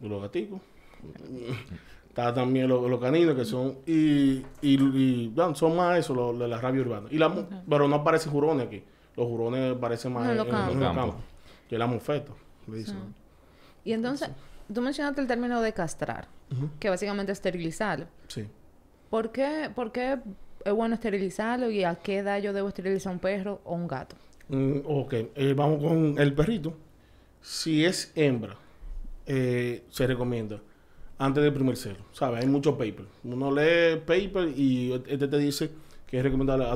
[0.00, 0.60] los gaticos.
[2.08, 3.78] Está también los, caninos que son.
[3.86, 7.08] Y, y, son más eso, los de la rabia urbana.
[7.10, 7.32] Y la,
[7.68, 8.82] Pero no aparecen jurones aquí.
[9.16, 11.16] Los jurones aparecen más en, los campos.
[11.68, 12.32] Que la mufeta,
[13.84, 14.30] Y entonces,
[14.72, 16.26] tú mencionaste el término de castrar,
[16.80, 18.06] que básicamente es esterilizarlo.
[18.28, 18.46] Sí.
[19.10, 20.18] ¿Por qué, ¿Por qué
[20.64, 24.16] es bueno esterilizarlo y a qué edad yo debo esterilizar un perro o un gato?
[24.48, 26.74] Mm, ok, eh, vamos con el perrito.
[27.40, 28.56] Si es hembra,
[29.26, 30.60] eh, se recomienda
[31.18, 31.98] antes del primer celo.
[32.12, 32.42] ¿Sabes?
[32.42, 33.06] Hay mucho paper.
[33.24, 35.70] Uno lee paper y este te dice
[36.06, 36.66] que es recomendable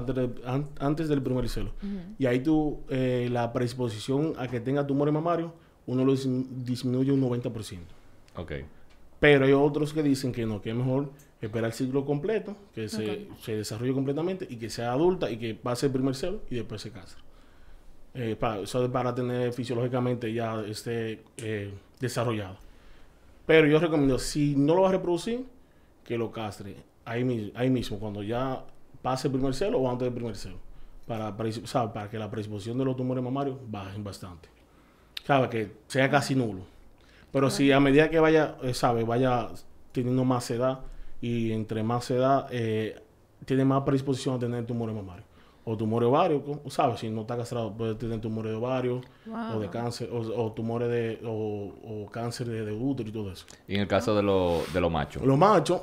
[0.78, 1.72] antes, del primer celo.
[2.18, 5.52] Y ahí tú, eh, la predisposición a que tenga tumores mamarios
[5.86, 7.78] uno lo disminuye un 90%.
[8.36, 8.52] Ok.
[9.20, 12.88] Pero hay otros que dicen que no, que es mejor esperar el ciclo completo, que
[12.88, 16.80] se, desarrolle completamente y que sea adulta y que pase el primer celo y después
[16.80, 17.18] se casa.
[18.14, 22.58] Eh, para, eso es para tener fisiológicamente ya esté eh, desarrollado.
[23.46, 25.46] Pero yo recomiendo, si no lo va a reproducir,
[26.04, 28.64] que lo castre ahí, ahí mismo, cuando ya
[29.02, 30.58] pase el primer celo o antes del primer celo,
[31.06, 34.52] para, para, para que la predisposición de los tumores mamarios bajen bastante.
[35.24, 35.48] ¿sabe?
[35.48, 36.62] Que sea casi nulo.
[37.32, 39.04] Pero si a medida que vaya, eh, ¿sabe?
[39.04, 39.48] Vaya
[39.92, 40.80] teniendo más edad
[41.20, 43.00] y entre más edad, eh,
[43.44, 45.26] tiene más predisposición a tener tumores mamarios.
[45.64, 46.98] O tumores ovarios, ¿sabes?
[46.98, 49.00] Si no está castrado, puede tener tumores de ovario,
[49.54, 53.46] o de cáncer, o, tumores de, o, cáncer de, útero y todo eso.
[53.68, 54.22] Y en el caso de,
[54.72, 55.22] de los machos.
[55.22, 55.82] Los machos,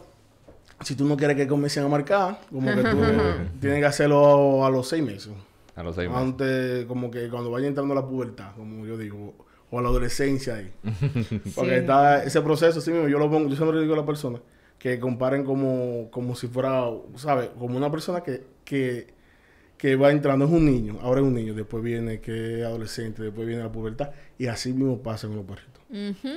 [0.81, 2.97] si tú no quieres que comiencen a marcar, como que tú
[3.61, 5.31] tienes que hacerlo a los seis meses.
[5.75, 6.23] A los seis meses.
[6.23, 9.33] Antes, como que cuando vaya entrando la pubertad, como yo digo,
[9.71, 10.71] o a la adolescencia ahí.
[11.55, 14.39] Porque está ese proceso, sí mismo, yo lo pongo, yo siempre digo a la persona
[14.79, 17.49] que comparen como, como si fuera, ¿sabes?
[17.59, 19.13] Como una persona que, que,
[19.79, 23.23] que va entrando, es un niño, ahora es un niño, después viene que es adolescente,
[23.23, 25.81] después viene la pubertad, y así mismo pasa con los perritos.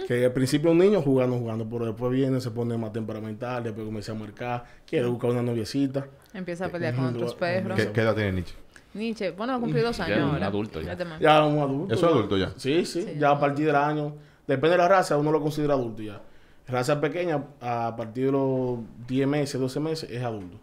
[0.06, 3.64] Que al principio es un niño jugando, jugando, pero después viene, se pone más temperamental,
[3.64, 6.06] después comienza a marcar, quiere buscar una noviecita.
[6.32, 7.80] Empieza a pelear con otros perros.
[7.92, 8.54] ¿Qué, edad tiene Nietzsche?
[8.94, 10.18] Nietzsche, bueno, ha cumplido dos años.
[10.18, 10.96] Ya un adulto ya.
[11.18, 11.94] Ya un adulto.
[11.94, 12.52] ¿Eso es adulto ya?
[12.56, 14.14] Sí, sí, ya a partir del año.
[14.46, 16.22] Depende de la raza, uno lo considera adulto ya.
[16.68, 18.78] Raza pequeña, a partir de los
[19.08, 20.60] 10 meses, 12 meses, es adulto.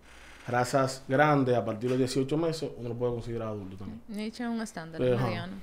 [0.49, 4.01] Razas grandes, a partir de los 18 meses, uno lo puede considerar adulto también.
[4.07, 5.53] Nietzsche es un estándar mediano.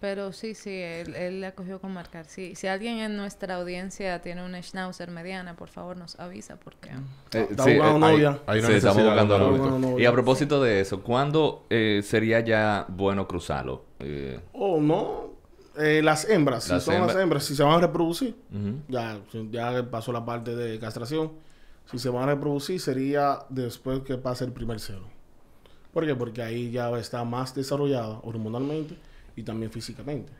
[0.00, 2.24] Pero sí, sí, él, él le acogió con marcar.
[2.24, 6.88] Sí, si alguien en nuestra audiencia tiene un schnauzer mediana, por favor nos avisa porque...
[7.32, 8.38] Eh, está sí, buscando eh, novia.
[8.46, 10.02] Hay, sí, estamos buscando novia.
[10.02, 13.84] Y a propósito de eso, ¿cuándo eh, sería ya bueno cruzarlo?
[13.98, 14.40] Eh...
[14.54, 15.34] Oh, no.
[15.76, 18.34] Eh, las hembras, si son las hembras, si se van a reproducir,
[18.88, 19.18] ya,
[19.50, 21.32] ya pasó la parte de castración.
[21.90, 25.08] Si se van a reproducir, sería después que pase el primer celo.
[25.92, 26.14] ¿Por qué?
[26.14, 28.96] Porque ahí ya está más desarrollada hormonalmente
[29.34, 30.32] y también físicamente.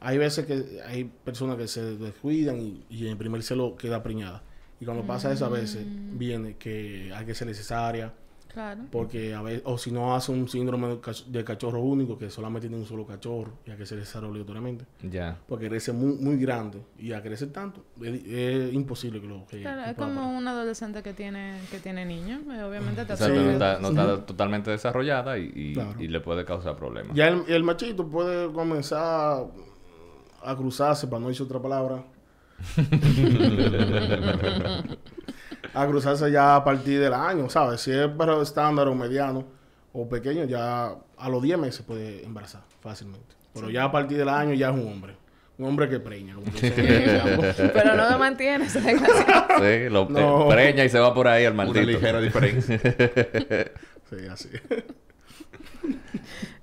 [0.00, 4.42] Hay veces que hay personas que se descuidan y, en el primer celo queda preñada.
[4.80, 6.18] Y cuando pasa eso, a veces mm.
[6.18, 8.12] viene que hay que ser necesaria
[8.52, 8.82] Claro.
[8.90, 12.82] Porque a veces, o si no hace un síndrome de cachorro único, que solamente tiene
[12.82, 14.84] un solo cachorro y hay que ser obligatoriamente.
[15.02, 15.38] Ya.
[15.46, 19.90] Porque crece muy, muy grande y a crecer tanto, es, imposible que lo que Claro,
[19.90, 24.70] es como un adolescente que tiene, que tiene niños, eh, obviamente está, no está, totalmente
[24.70, 27.14] desarrollada y, y, le puede causar problemas.
[27.14, 29.46] Ya el, el, machito puede comenzar
[30.42, 32.04] a cruzarse, para no decir otra palabra,
[35.74, 37.80] a cruzarse ya a partir del año, ¿sabes?
[37.80, 39.44] Si es perro estándar o mediano
[39.92, 43.34] o pequeño, ya a los 10 meses puede embarazar fácilmente.
[43.54, 45.16] Pero ya a partir del año ya es un hombre.
[45.58, 46.36] Un hombre que preña.
[46.60, 50.08] Pero no lo mantiene, esa Sí, lo
[50.48, 51.80] preña y se va por ahí al maldito.
[51.80, 52.80] Una ligera diferencia.
[54.08, 54.48] sí, así.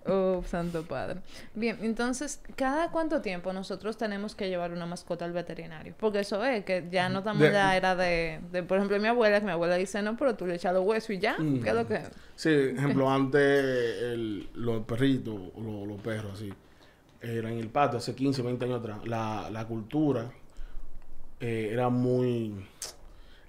[0.08, 1.20] Oh, santo padre.
[1.54, 5.93] Bien, entonces, ¿cada cuánto tiempo nosotros tenemos que llevar una mascota al veterinario?
[6.00, 9.39] Porque eso es que ya no estamos ya era de, de, por ejemplo, mi abuela,
[9.39, 11.76] que mi abuela dice, no, pero tú le echas los huesos y ya, ¿qué es
[11.76, 12.02] lo que...?
[12.36, 16.54] Sí, ejemplo, antes el, los perritos, los, los perros, así,
[17.22, 20.32] eran en el patio hace 15, 20 años atrás, la, la cultura
[21.39, 22.54] eh, era muy,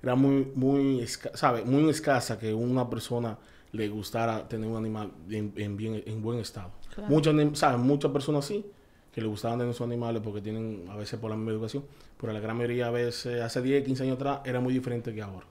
[0.03, 1.65] era muy, muy, ¿sabe?
[1.65, 3.39] Muy escasa que una persona
[3.73, 6.71] le gustara tener un animal en, bien, en buen estado.
[7.09, 7.35] Muchas,
[7.79, 8.65] Muchas personas sí,
[9.13, 11.85] que le gustaban tener sus animales porque tienen a veces por la misma educación,
[12.21, 15.23] pero la gran mayoría a veces, hace 10, 15 años atrás, era muy diferente que
[15.23, 15.47] ahora.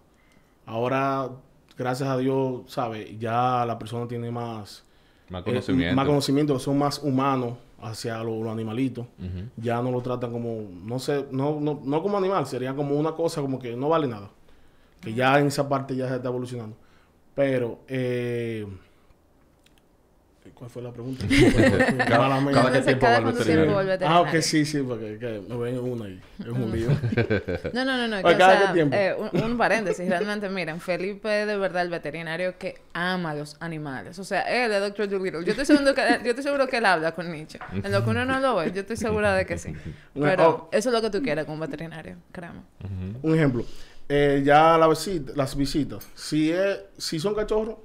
[0.66, 1.30] Ahora,
[1.78, 3.18] gracias a Dios, ¿sabe?
[3.18, 4.84] Ya la persona tiene más...
[5.30, 5.96] Más eh, conocimiento.
[5.96, 9.06] más conocimiento, son más humanos hacia los animalitos.
[9.58, 13.12] Ya no lo tratan como, no sé, no, no, no como animal, sería como una
[13.12, 14.30] cosa como que no vale nada.
[15.02, 16.76] Que ya en esa parte ya se está evolucionando.
[17.38, 18.66] Pero, eh,
[20.56, 21.24] ¿cuál fue la pregunta?
[22.00, 24.08] cada, cada, tiempo va al veterinario.
[24.08, 26.20] Ah, ok, sí, sí, porque que me ven una ahí.
[26.40, 26.90] Es un lío.
[27.74, 28.28] no, no, no, no.
[28.28, 28.96] Que, cada tiempo?
[28.98, 30.10] Eh, un, paréntesis.
[30.10, 34.18] Realmente, miren, Felipe es de verdad el veterinario que ama a los animales.
[34.18, 35.08] O sea, él es Dr.
[35.08, 35.46] Dolittle.
[35.46, 37.60] Yo estoy seguro que, yo estoy seguro que él habla con Nietzsche.
[37.72, 39.76] En lo que uno no lo ve, yo estoy segura de que sí.
[40.16, 40.70] Pero oh.
[40.72, 42.62] eso es lo que tú quieres con un veterinario, créeme.
[43.22, 43.64] Un ejemplo.
[44.10, 47.76] Eh, ya las visitas, si, es, si son cachorros,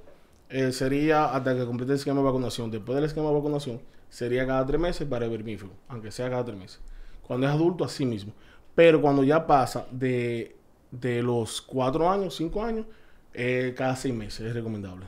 [0.49, 2.71] eh, sería hasta que complete el esquema de vacunación.
[2.71, 6.45] Después del esquema de vacunación, sería cada tres meses para el vermífugo, aunque sea cada
[6.45, 6.79] tres meses.
[7.27, 8.33] Cuando es adulto, así mismo.
[8.75, 10.55] Pero cuando ya pasa de,
[10.91, 12.85] de los cuatro años, cinco años,
[13.33, 15.05] eh, cada seis meses es recomendable.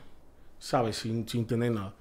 [0.60, 0.97] ¿Sabes?
[0.97, 1.93] Sin, sin tener nada.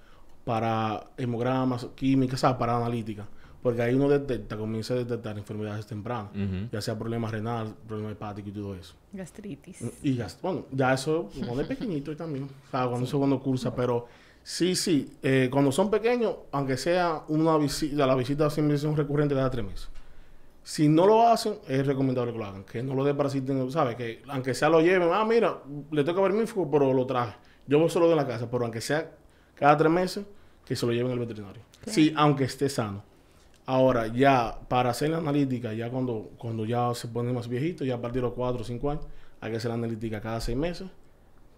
[0.44, 2.57] Para hemogramas, químicas, ¿sabes?
[2.59, 3.27] Para analítica.
[3.64, 6.33] Porque ahí uno detecta, comienza a detectar enfermedades tempranas,
[6.70, 8.94] ya sea problemas renal, problemas hepáticos y todo eso.
[9.11, 9.79] Gastritis.
[10.03, 13.74] Y gast bueno, ya eso cuando es pequeñito también, o sea, cuando eso cuando cursa,
[13.74, 14.07] pero
[14.42, 18.98] sí, sí, eh, cuando son pequeños, aunque sea una visita, la visita siempre es un
[18.98, 19.88] recurrente cada tres meses.
[20.62, 23.96] Si no lo hacen, es recomendable que lo hagan, que no lo desparasiten, ¿sabes?
[23.96, 27.35] Que aunque sea lo lleven, ah, mira, le toca vermífugo, pero lo traje.
[27.66, 29.11] Yo solo de la casa, pero aunque sea
[29.55, 30.27] cada tres meses,
[30.66, 31.62] que se lo lleven al veterinario.
[31.87, 33.13] Sí, aunque esté sano.
[33.66, 37.94] Ahora, ya para hacer la analítica, ya cuando, cuando ya se pone más viejito, ya
[37.94, 39.05] a partir de los 4 o 5 años,
[39.40, 40.88] hay que hacer la analítica cada 6 meses,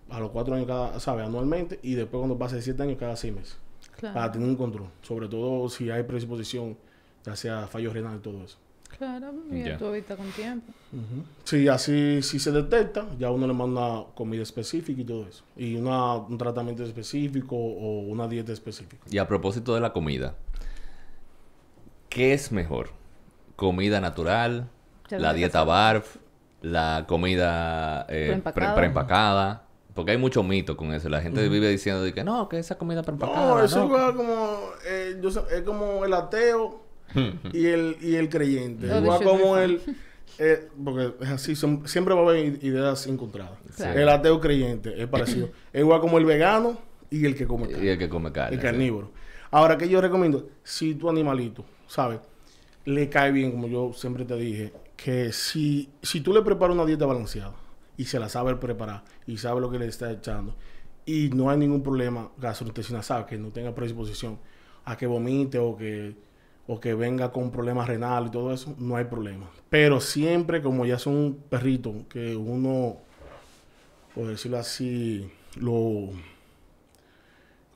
[0.09, 1.25] a los 4 años cada, ¿sabe?
[1.25, 3.59] Anualmente, y después cuando pase 7 años, cada 6 meses.
[4.01, 6.77] Para tener un control, sobre todo si hay predisposición,
[7.25, 8.59] ya sea fallo renal y todo eso.
[8.99, 10.73] Claro, y tú ahorita con tiempo.
[11.45, 15.45] Sí, así si se detecta, ya uno le manda comida específica y todo eso.
[15.57, 19.05] Y una, un tratamiento específico o una dieta específica.
[19.11, 20.35] Y a propósito de la comida,
[22.17, 22.89] ¿qué es mejor?
[23.57, 24.71] ¿Comida natural?
[25.11, 26.17] ¿La dieta BARF?
[26.63, 29.67] ¿La comida eh, preempacada?
[29.93, 31.11] Porque hay mucho mito con eso.
[31.11, 33.47] La gente vive diciendo que no, que esa comida preempacada.
[33.47, 36.81] No, eso es como, eh, es como el ateo
[37.53, 38.87] y, el, y el creyente.
[38.87, 39.83] igual como el...
[40.39, 43.59] Eh, porque es así, siempre va a haber ideas encontradas.
[43.79, 45.51] El ateo creyente es parecido.
[45.73, 46.79] es igual como el vegano
[47.11, 47.85] y el que come carne.
[47.85, 48.57] Y el que come carne.
[48.57, 49.13] El carnívoro.
[49.51, 50.49] Ahora, que yo recomiendo?
[50.65, 52.21] Si tu animalito ¿sabes?
[52.85, 56.85] Le cae bien, como yo siempre te dije, que si, si tú le preparas una
[56.85, 57.55] dieta balanceada
[57.97, 60.55] y se la sabe preparar y sabe lo que le está echando
[61.05, 64.39] y no hay ningún problema gastrointestinal, sabe que no tenga predisposición
[64.85, 66.15] a que vomite o que
[66.69, 69.49] o que venga con problemas renales y todo eso, no hay problema.
[69.71, 72.97] Pero siempre, como ya son un perrito que uno,
[74.15, 76.11] por decirlo así, lo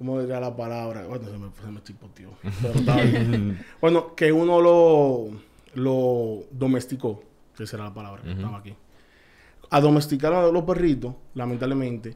[0.00, 1.06] ¿Cómo diría la palabra?
[1.06, 2.30] Bueno, se me, se me chipoteó.
[3.82, 5.28] bueno, que uno lo,
[5.74, 7.22] lo domesticó.
[7.52, 8.74] Esa será la palabra que estaba aquí.
[9.68, 12.14] A domesticar a los perritos, lamentablemente,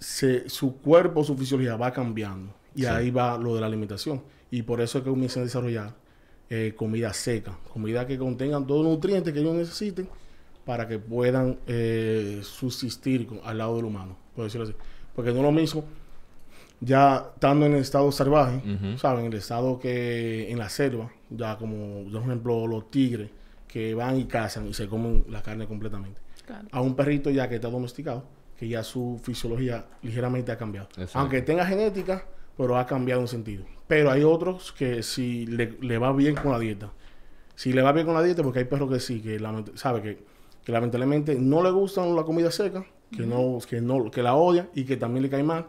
[0.00, 2.52] se, su cuerpo, su fisiología va cambiando.
[2.74, 4.24] Y ahí va lo de la alimentación.
[4.50, 5.94] Y por eso es que comienzan a desarrollar
[6.50, 7.56] eh, comida seca.
[7.72, 10.08] Comida que contengan todos los nutrientes que ellos necesiten
[10.64, 14.16] para que puedan eh, subsistir al lado del humano.
[14.34, 14.74] Por decirlo así.
[15.14, 15.84] Porque no es lo mismo
[16.80, 18.60] ya estando en el estado salvaje,
[18.96, 19.26] ¿saben?
[19.26, 23.30] En el estado que en la selva, ya como, por ejemplo, los tigres
[23.66, 26.20] que van y cazan y se comen la carne completamente.
[26.70, 28.24] A un perrito ya que está domesticado,
[28.56, 30.88] que ya su fisiología ligeramente ha cambiado.
[31.14, 32.24] Aunque tenga genética,
[32.56, 33.64] pero ha cambiado en sentido.
[33.86, 36.92] Pero hay otros que si le, va bien con la dieta,
[37.54, 39.40] Si le va bien con la dieta, porque hay perros que sí, que,
[39.74, 40.18] sabe que,
[40.64, 44.68] que lamentablemente no le gustan la comida seca, que, no, que, no, que la odian
[44.74, 45.66] y que también le cae mal.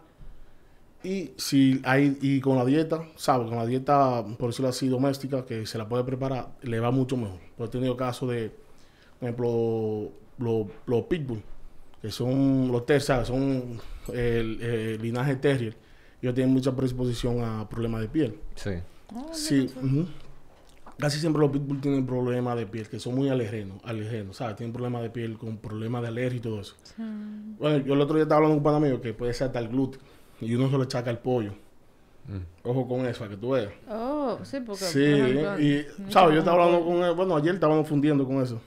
[1.03, 5.45] Y si hay, y con la dieta, sabe, con la dieta, por decirlo así, doméstica,
[5.45, 7.39] que se la puede preparar, le va mucho mejor.
[7.55, 8.51] Pues he tenido casos de,
[9.19, 10.11] por ejemplo,
[10.85, 11.41] los, pitbull,
[12.01, 13.79] que son los tercios, son
[14.13, 15.77] el, linaje terrier.
[16.21, 18.39] Ellos tienen mucha predisposición a problemas de piel.
[18.55, 18.71] Sí.
[19.15, 19.69] Oh, sí.
[20.97, 24.55] Casi siempre los pitbull tienen problemas de piel, que son muy alergenos, alergenos, ¿sabes?
[24.55, 26.75] Tienen problemas de piel con problemas de alergia y todo eso.
[26.97, 29.59] Bueno, yo el otro día estaba hablando con un pana mío que puede ser hasta
[29.59, 30.01] el glúteo
[30.41, 31.53] y uno se lo echaca el pollo.
[32.27, 32.67] Mm.
[32.67, 33.71] Ojo con eso, a que tú veas.
[33.89, 34.83] Oh, sí, porque.
[34.83, 36.33] Sí, y, ¿sabes?
[36.33, 37.13] Yo estaba hablando con él.
[37.13, 38.59] Bueno, ayer estábamos fundiendo con eso.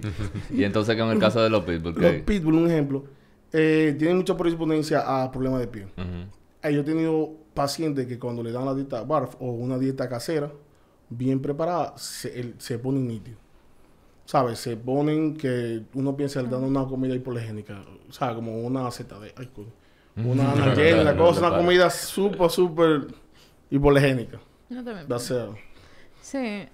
[0.50, 3.04] y entonces, con el caso de los pitbull, Los pitbull, un ejemplo,
[3.52, 5.88] eh, tienen mucha predisponencia a problemas de piel.
[6.62, 10.08] Eh, yo he tenido pacientes que cuando le dan la dieta BARF o una dieta
[10.08, 10.52] casera,
[11.08, 13.40] bien preparada, se, se ponen nítidos.
[14.26, 14.58] ¿Sabes?
[14.58, 18.34] Se ponen que uno piensa le dando una comida hipolegénica, ¿sabes?
[18.34, 19.18] Como una zeta
[20.16, 23.06] una la cosa, una comida súper, súper
[23.70, 24.38] hipolegénica.
[24.68, 25.06] No también.
[26.22, 26.68] Sí.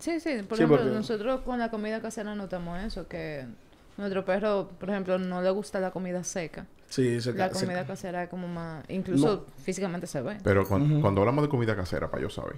[0.00, 0.42] Sí, sí.
[0.48, 3.46] Por ejemplo, nosotros con la comida casera notamos eso, que
[3.96, 6.66] nuestro perro, por ejemplo, no le gusta la comida seca.
[6.88, 8.84] Sí, La comida casera es como más...
[8.88, 10.36] Incluso físicamente se ve.
[10.44, 12.56] Pero cuando hablamos de comida casera, para yo saber...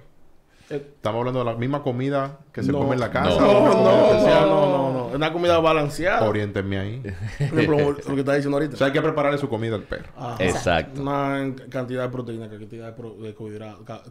[0.69, 3.29] Estamos hablando de la misma comida que se come en la casa.
[3.29, 6.27] No, no, no, no, no, Es una comida balanceada.
[6.27, 7.03] Oriéntenme ahí.
[7.39, 8.73] lo que está diciendo ahorita.
[8.73, 10.09] O sea, hay que prepararle su comida al perro.
[10.39, 11.01] Exacto.
[11.01, 13.35] Una cantidad de proteína, cantidad de,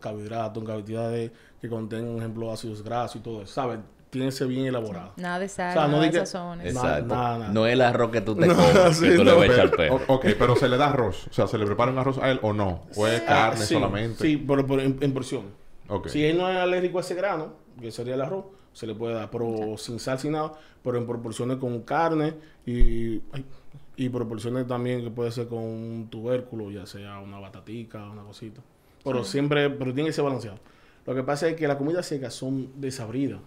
[0.00, 3.52] carbohidratos, cantidad de que contengan, por ejemplo, ácidos grasos y todo eso.
[3.52, 3.80] ¿Sabes?
[4.08, 5.12] Tiene que ser bien elaborado.
[5.16, 6.74] Nada de sal, nada de sazones.
[6.74, 7.14] Exacto.
[7.14, 9.60] Nada, No es el arroz que tú te comes que tú le vas a echar
[9.60, 10.00] al perro.
[10.06, 11.26] ok, pero ¿se le da arroz?
[11.28, 12.84] O sea, ¿se le prepara un arroz a él o no?
[12.96, 14.22] ¿O es carne solamente?
[14.22, 15.65] Sí, pero, en porción.
[16.06, 19.14] Si él no es alérgico a ese grano, que sería el arroz, se le puede
[19.14, 22.34] dar, pero sin sal, sin nada, pero en proporciones con carne
[22.66, 23.22] y,
[23.96, 28.60] y proporciones también que puede ser con un tubérculo, ya sea una batatica, una cosita.
[29.04, 30.58] Pero siempre, pero tiene que ser balanceado.
[31.06, 33.40] Lo que pasa es que las comidas secas son desabridas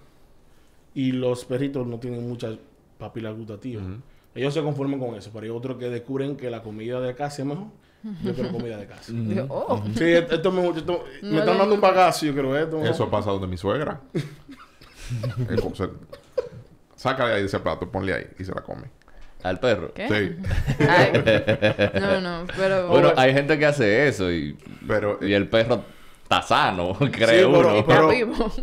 [0.95, 2.57] y los perritos no tienen muchas
[2.97, 3.83] papilas gustativas.
[4.33, 7.27] Ellos se conforman con eso, pero hay otros que descubren que la comida de acá
[7.27, 7.67] es mejor
[8.23, 9.11] yo quiero comida de casa.
[9.49, 9.83] Oh.
[9.95, 12.83] Sí, esto me, esto, me están dando un bagazo, yo quiero esto.
[12.83, 14.01] Eso ha pasado de mi suegra.
[16.95, 18.89] sácale ahí ese plato, ponle ahí y se la come.
[19.43, 19.93] ¿Al perro?
[19.93, 20.07] ¿Qué?
[20.07, 20.35] Sí.
[21.99, 22.89] no, no, pero...
[22.89, 25.85] Bueno, hay gente que hace eso y, pero, y el perro
[26.23, 27.85] está sano, cree uno.
[27.87, 28.09] Pero,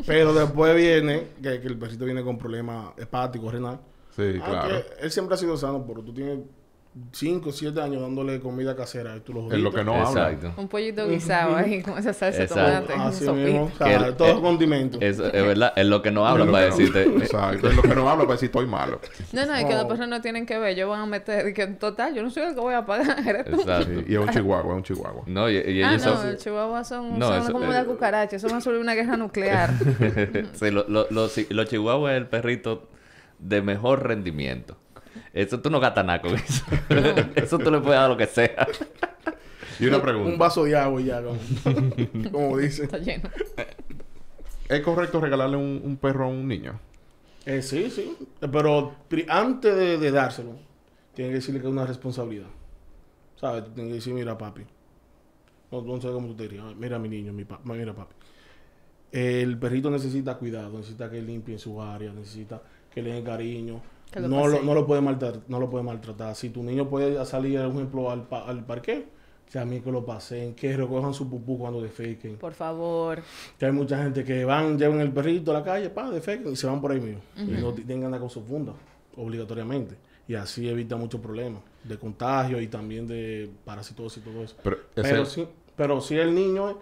[0.07, 3.81] pero, después viene que, que, el perrito viene con problemas hepáticos, renal.
[4.15, 4.83] Sí, claro.
[5.01, 6.41] Él siempre ha sido sano, pero tú tienes
[7.13, 9.19] 5 o 7 años dándole comida casera.
[9.23, 10.55] Tú lo es lo que no Exacto.
[10.57, 12.93] Un pollito guisado ahí con esa salsa de tomate.
[12.95, 13.71] Así mismo.
[14.17, 14.99] todo condimento.
[15.01, 15.75] Es, es, verdad.
[15.77, 17.03] Es lo que no habla para decirte.
[17.03, 17.69] exacto.
[17.69, 19.01] Es lo que no habla para decir estoy malo.
[19.33, 19.55] No, no.
[19.55, 20.71] Es que las personas no tienen que ver.
[20.71, 21.53] Ellos van a meter...
[21.53, 23.19] Que en total, yo no soy el que voy a pagar.
[23.47, 24.03] Exacto.
[24.07, 24.73] y es un chihuahua.
[24.73, 25.23] Es un chihuahua.
[25.27, 26.17] No, y, y ah, ellos ah, no.
[26.17, 26.29] Son...
[26.29, 28.37] El chihuahua son, no, son como una cucaracha.
[28.37, 29.71] Eso va a sobre una guerra nuclear.
[30.55, 32.89] sí, lo, lo, los chihuahuas es el perrito
[33.39, 34.79] de mejor rendimiento.
[35.33, 36.65] Eso tú no gastas nada con eso.
[37.35, 38.67] eso tú le puedes dar lo que sea.
[39.79, 40.31] Y una pregunta.
[40.31, 41.23] Un vaso de agua y ya,
[42.33, 42.85] como, dice.
[42.85, 43.29] Está lleno.
[44.69, 46.81] ¿Es correcto regalarle un, perro a un niño?
[47.45, 48.17] Eh, sí, sí.
[48.41, 48.95] Pero
[49.29, 50.57] antes de, dárselo,
[51.15, 52.49] tiene que decirle que es una responsabilidad.
[53.37, 53.65] ¿Sabes?
[53.75, 54.63] Tienes que decir, mira, papi.
[55.71, 56.65] No, no sé cómo tú te dirías.
[56.77, 58.15] Mira, mi niño, mi mira, papi.
[59.13, 62.61] El perrito necesita cuidado, necesita que limpie su área, necesita
[62.93, 63.81] que le den cariño
[64.15, 66.35] no, lo, no, lo puede maltratar, no lo puede maltratar.
[66.35, 69.07] Si tu niño puede salir, por ejemplo, al, al parque,
[69.51, 72.37] que a mí que lo pasen, que recojan su pupú cuando defequen.
[72.37, 73.23] Por favor.
[73.59, 76.57] Que hay mucha gente que van, llevan el perrito a la calle, pa, defequen y
[76.57, 77.21] se van por ahí mismo.
[77.37, 78.73] Y no tengan la cosa funda,
[79.17, 79.97] obligatoriamente.
[80.29, 84.57] Y así evita muchos problemas de contagio y también de parasitosis y todo eso.
[84.63, 86.79] Pero, pero, si, pero si el niño,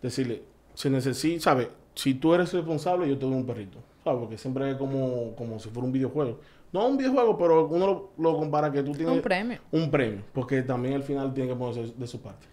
[0.00, 0.42] decirle,
[0.72, 1.68] se necesita, ¿sabes?
[1.94, 3.78] Si tú eres responsable, yo te doy un perrito.
[4.02, 4.20] ¿Sabes?
[4.20, 6.38] Porque siempre es como, como si fuera un videojuego
[6.76, 9.14] no un videojuego, pero uno lo, compara que tú tienes...
[9.14, 9.58] Un premio.
[9.72, 12.46] Un premio, porque también al final tiene que ponerse de su parte.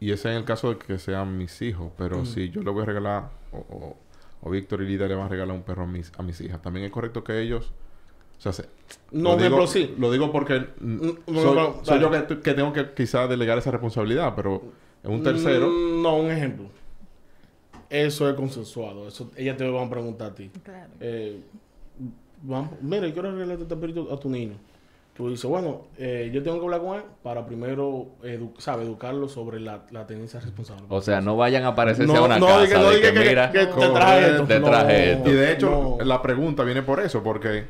[0.00, 2.82] Y ese en el caso de que sean mis hijos, pero si yo le voy
[2.82, 3.96] a regalar, o,
[4.40, 6.60] o, Víctor y Lida le van a regalar un perro a mis, a mis hijas,
[6.62, 7.72] también es correcto que ellos...
[8.38, 8.66] O sea,
[9.12, 9.94] no, lo digo, sí.
[9.98, 10.66] Lo digo porque
[11.82, 12.10] soy, yo
[12.42, 14.62] que, tengo que quizás delegar esa responsabilidad, pero
[15.02, 15.68] en un tercero...
[15.68, 16.66] Mm, no, un ejemplo.
[17.88, 19.08] Eso es consensuado.
[19.08, 20.50] Eso, ellas te van a preguntar a ti.
[20.62, 20.92] Claro.
[21.00, 21.40] Eh,
[22.42, 24.54] vamos, mira, quiero arreglarte este perrito a tu niño.
[25.16, 29.28] tú dices, bueno, eh, yo tengo que hablar con él para primero, edu sabe, educarlo
[29.28, 30.84] sobre la, la tenencia responsable.
[30.88, 33.88] O sea, no vayan a aparecerse a una casa no, de que, mira, que, te
[33.88, 34.44] traje esto.
[34.46, 35.30] Te traje esto.
[35.30, 37.64] Y de hecho, la pregunta viene por eso, porque...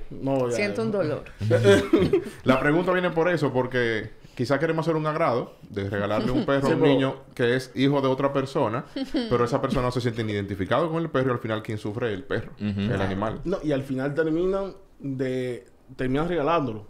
[0.51, 1.25] Siento un dolor.
[2.45, 6.69] la pregunta viene por eso, porque quizás queremos hacer un agrado de regalarle un perro
[6.69, 8.85] a un niño que es hijo de otra persona,
[9.31, 11.79] pero esa persona no se siente ni identificado con el perro y al final quien
[11.79, 13.41] sufre es el perro, el animal.
[13.45, 15.67] No, y al final terminan de...
[15.97, 16.87] terminan regalándolo.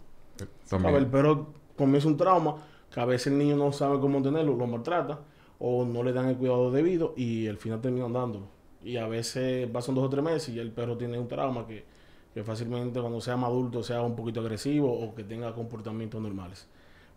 [0.71, 2.57] El perro comienza un trauma
[2.93, 5.19] que a veces el niño no sabe cómo tenerlo, lo maltrata
[5.59, 8.47] o no le dan el cuidado debido y al final terminan dándolo.
[8.83, 11.85] Y a veces pasan dos o tres meses y el perro tiene un trauma que,
[12.33, 16.67] que fácilmente cuando sea más adulto sea un poquito agresivo o que tenga comportamientos normales.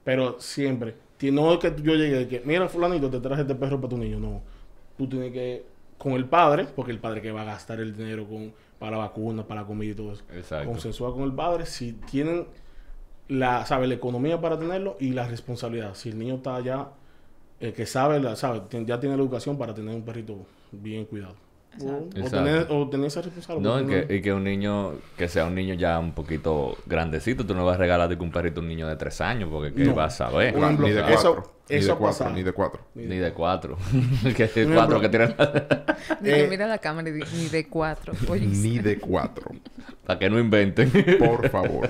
[0.05, 0.95] Pero siempre,
[1.31, 3.99] no es que yo llegue de que, mira fulanito, te traje este perro para tu
[3.99, 4.43] niño, no.
[4.97, 5.67] Tú tienes que,
[5.99, 8.99] con el padre, porque el padre que va a gastar el dinero con, para la
[8.99, 10.25] vacuna, para la comida y todo eso.
[10.33, 10.71] Exacto.
[10.71, 12.47] Consensuar con el padre, si tienen
[13.29, 15.95] la, sabe, la economía para tenerlo y la responsabilidad.
[15.95, 16.59] Si el niño está
[17.61, 21.35] eh, que sabe, la, sabe, ya tiene la educación para tener un perrito bien cuidado.
[21.79, 23.75] O, tener, o, tener, esa responsabilidad.
[23.75, 27.47] No, y que, y que, un niño, que sea un niño ya un poquito grandecito,
[27.47, 29.73] tú no vas a regalar de un perrito a un niño de tres años, porque
[29.73, 30.55] ¿qué vas a ver?
[30.57, 31.53] ni de cuatro.
[31.68, 32.81] ni, de cuatro ni de cuatro.
[32.95, 33.79] Ni de cuatro.
[34.37, 35.01] que cuatro
[36.25, 38.12] eh, mira la cámara y ni de cuatro.
[38.41, 39.53] ni de cuatro.
[40.05, 40.91] Para que no inventen.
[41.18, 41.89] Por favor.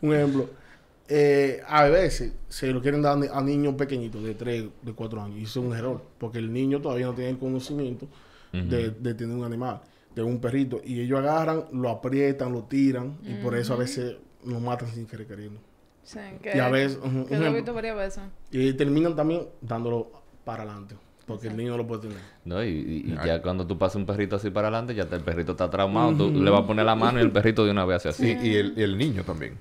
[0.00, 0.61] Un ejemplo.
[1.08, 5.38] Eh, a veces se lo quieren dar a niños pequeñitos de 3, de 4 años.
[5.38, 6.02] Y eso es un error.
[6.18, 8.06] Porque el niño todavía no tiene el conocimiento
[8.52, 9.80] de, tener un animal,
[10.14, 10.80] de un perrito.
[10.84, 13.18] Y ellos agarran, lo aprietan, lo tiran.
[13.24, 15.60] Y por eso a veces lo matan sin querer queriendo.
[16.04, 16.98] Sí, que, y a veces,
[17.28, 18.22] que lo he visto varias veces.
[18.50, 20.10] Y terminan también dándolo
[20.44, 20.96] para adelante.
[21.26, 22.18] Porque el niño no lo puede tener.
[22.44, 25.70] No, y, ya cuando tú pasas un perrito así para adelante, ya el perrito está
[25.70, 26.16] traumado.
[26.16, 28.36] Tú le vas a poner la mano y el perrito de una vez hace así.
[28.42, 29.58] Y, el, el niño también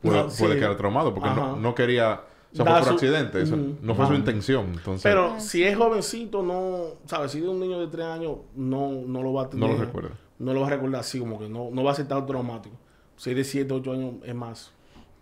[0.00, 2.22] puede, quedar traumado porque no, no, quería...
[2.50, 3.44] O sea, fue por accidente.
[3.82, 4.66] No fue su intención.
[4.74, 5.02] Entonces...
[5.02, 6.94] Pero si es jovencito, no...
[7.06, 7.32] ¿Sabes?
[7.32, 9.68] Si es un niño de 3 años, no, no lo va a tener...
[9.68, 10.10] No lo recuerda.
[10.38, 12.76] No lo va a recordar así, como que no, no va a ser tan traumático.
[13.16, 14.72] Si es de 7, 8 años, es más.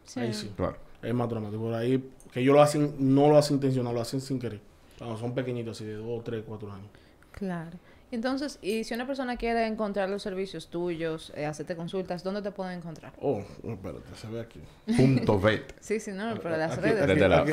[0.05, 0.21] Sí.
[0.21, 0.53] Ahí sí.
[0.55, 0.77] Claro.
[1.03, 1.63] Es más traumático.
[1.63, 4.61] Por ahí, que ellos lo hacen, no lo hacen intencional, lo hacen sin querer.
[4.99, 6.89] Cuando son pequeñitos, así de 2, 3, 4 años.
[7.33, 7.79] Claro.
[8.13, 12.53] Entonces, y si una persona quiere encontrar los servicios tuyos, eh, hacerte consultas, ¿dónde te
[12.53, 13.13] pueden encontrar?
[13.21, 14.61] Oh, espérate, se ve aquí.
[14.97, 15.75] Punto vet.
[15.81, 17.03] sí, sí, no, pero las redes.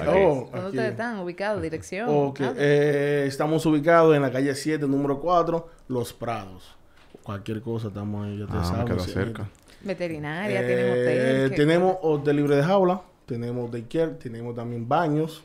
[0.07, 1.61] oh, ¿Dónde están ubicados?
[1.61, 2.07] ¿Dirección?
[2.07, 2.51] Okay.
[2.55, 6.75] Eh, estamos ubicados en la calle 7, número 4, Los Prados.
[7.23, 9.03] Cualquier cosa, estamos ahí, ya te ah, sabes.
[9.05, 9.49] cerca.
[9.81, 11.55] Veterinaria, eh, tenemos hotel.
[11.55, 15.43] Tenemos hotel libre de jaula, tenemos daycare, tenemos también baños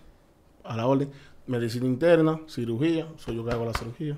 [0.64, 1.10] a la orden
[1.48, 4.16] medicina interna, cirugía, soy yo que hago la cirugía.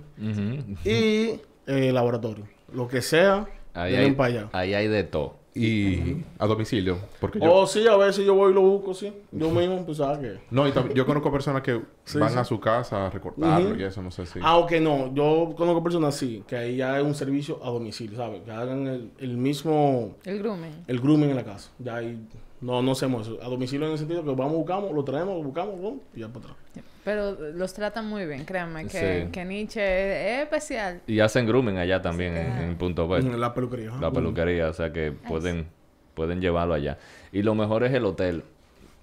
[0.84, 2.44] Y eh, laboratorio.
[2.72, 4.48] Lo que sea, ahí hay, para allá.
[4.52, 5.40] Ahí hay de todo.
[5.52, 6.98] Y a domicilio.
[7.20, 7.52] Porque yo...
[7.52, 9.12] Oh, sí, a veces yo voy y lo busco, sí.
[9.32, 10.40] Yo mismo, pues, ¿sabes qué?
[10.50, 11.80] No, y yo conozco personas que
[12.14, 14.38] van a su casa a recortarlo y eso, no sé si...
[14.42, 15.12] Ah, ok, no.
[15.12, 18.42] Yo conozco personas, sí, que ahí ya hay un servicio a domicilio, ¿sabes?
[18.42, 20.14] Que hagan el, el mismo...
[20.24, 20.84] El grooming.
[20.86, 21.70] El grooming en la casa.
[21.80, 22.20] Ya hay...
[22.60, 23.38] No, no hacemos eso.
[23.42, 26.40] A domicilio en el sentido que vamos, buscamos, lo traemos, lo buscamos, y ya para
[26.40, 26.56] atrás.
[27.04, 31.00] Pero los tratan muy bien, créanme, que, que Nietzsche es, especial.
[31.06, 33.20] Y hacen grooming allá también, en, Punto B.
[33.20, 33.92] En la peluquería.
[34.00, 35.66] La peluquería, o sea que pueden,
[36.14, 36.98] pueden llevarlo allá.
[37.32, 38.44] Y lo mejor es el hotel.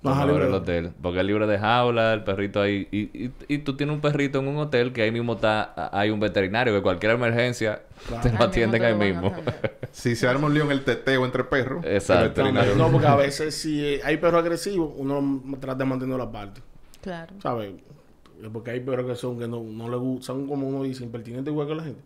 [0.04, 0.92] Lo mejor es el hotel.
[1.02, 2.88] Porque es libre de jaula, el perrito ahí.
[2.92, 6.12] Y, y, y, tú tienes un perrito en un hotel que ahí mismo está, hay
[6.12, 7.82] un veterinario que cualquier emergencia
[8.22, 9.34] te lo atienden ahí mismo.
[9.92, 12.44] si se arma un lío en el teteo entre perros, Exacto.
[12.52, 16.62] No, porque a veces si hay perros agresivos, uno trata de mantenerlo aparte.
[17.08, 17.36] Claro.
[17.42, 17.74] ¿Sabes?
[18.52, 21.50] Porque hay perros que son que no, no le gustan, son como uno dice, impertinentes
[21.54, 22.02] igual que la gente,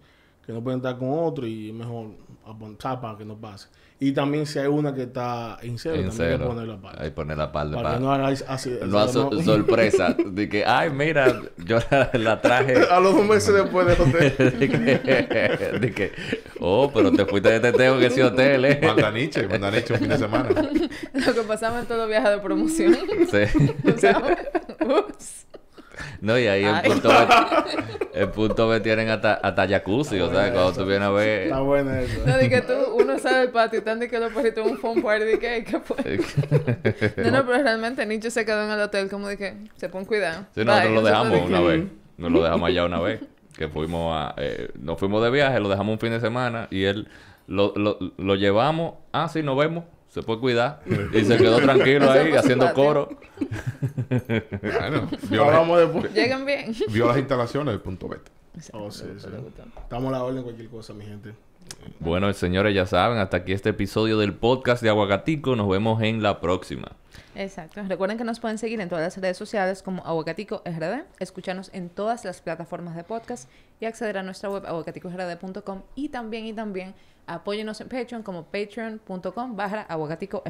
[0.45, 2.12] que no pueden estar con otro y es mejor
[2.45, 3.68] apuntar para que no pase.
[3.99, 7.04] Y también si hay una que está en cero, también hay que ponerla aparte.
[7.04, 7.76] Hay que ponerla aparte.
[7.76, 8.78] Para, que no así.
[8.88, 9.08] No
[9.43, 10.16] sorpresa.
[10.26, 11.80] de que, ay, mira, yo
[12.14, 12.78] la, traje.
[12.91, 14.60] A los dos meses después del hotel.
[15.82, 16.12] de, que,
[16.60, 18.80] oh, pero te fuiste de teteo en ese hotel, ¿eh?
[18.84, 20.49] Mandaniche, Mandaniche un fin de semana.
[20.49, 22.97] Lo que pasaba en todo viaje de promoción.
[23.30, 24.08] Sí.
[24.82, 25.45] Ups.
[26.21, 26.63] No, y ahí
[28.13, 31.43] el punto, el B tienen hasta, hasta jacuzzi, o sea, cuando tú vienes a ver...
[31.43, 32.21] Está buena eso.
[32.25, 35.01] No, de que tú, uno sale del patio, están de que los perritos un phone
[35.01, 35.61] party, de que,
[37.17, 40.05] no, no, pero realmente Nicho se quedó en el hotel como de que se pone
[40.05, 40.45] cuidado.
[40.55, 41.84] Sí, nosotros lo dejamos una vez,
[42.17, 43.21] nos lo dejamos allá una vez,
[43.57, 44.34] que fuimos a...
[44.38, 47.07] Eh, nos fuimos de viaje, lo dejamos un fin de semana y él...
[47.47, 50.82] Lo, lo, lo llevamos, ah, sí, nos vemos se puede cuidar.
[51.14, 53.18] y se quedó tranquilo ahí haciendo coro.
[54.62, 56.76] bueno, vio, Llegan bien.
[56.89, 58.30] Vio las instalaciones del punto beta.
[58.74, 61.34] Oh, Estamos a la orden cualquier cosa, mi gente.
[61.99, 65.56] Bueno, señores, ya saben, hasta aquí este episodio del podcast de Aguacatico.
[65.56, 66.91] Nos vemos en la próxima.
[67.36, 67.82] Exacto.
[67.88, 71.89] Recuerden que nos pueden seguir en todas las redes sociales como Aguacatico RD, escucharnos en
[71.89, 73.49] todas las plataformas de podcast
[73.80, 76.93] y acceder a nuestra web aguacaticosrd.com y también y también
[77.28, 80.43] apóyenos en Patreon como patreon.com barra aguacatico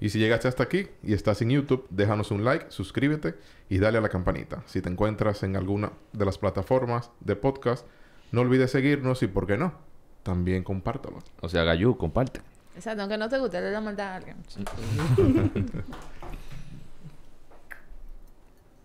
[0.00, 3.34] Y si llegaste hasta aquí y estás en YouTube, déjanos un like, suscríbete
[3.68, 4.62] y dale a la campanita.
[4.66, 7.86] Si te encuentras en alguna de las plataformas de podcast,
[8.32, 9.74] no olvides seguirnos y, ¿por qué no?
[10.22, 11.18] También compártalo.
[11.40, 12.40] O sea, Gayú, comparte.
[12.74, 14.36] Exacto, aunque no te guste, le la maldad a alguien.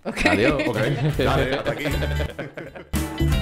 [0.06, 0.32] okay.
[0.32, 0.64] Adiós.
[0.68, 0.78] Ok.
[1.18, 1.86] Dale, hasta aquí.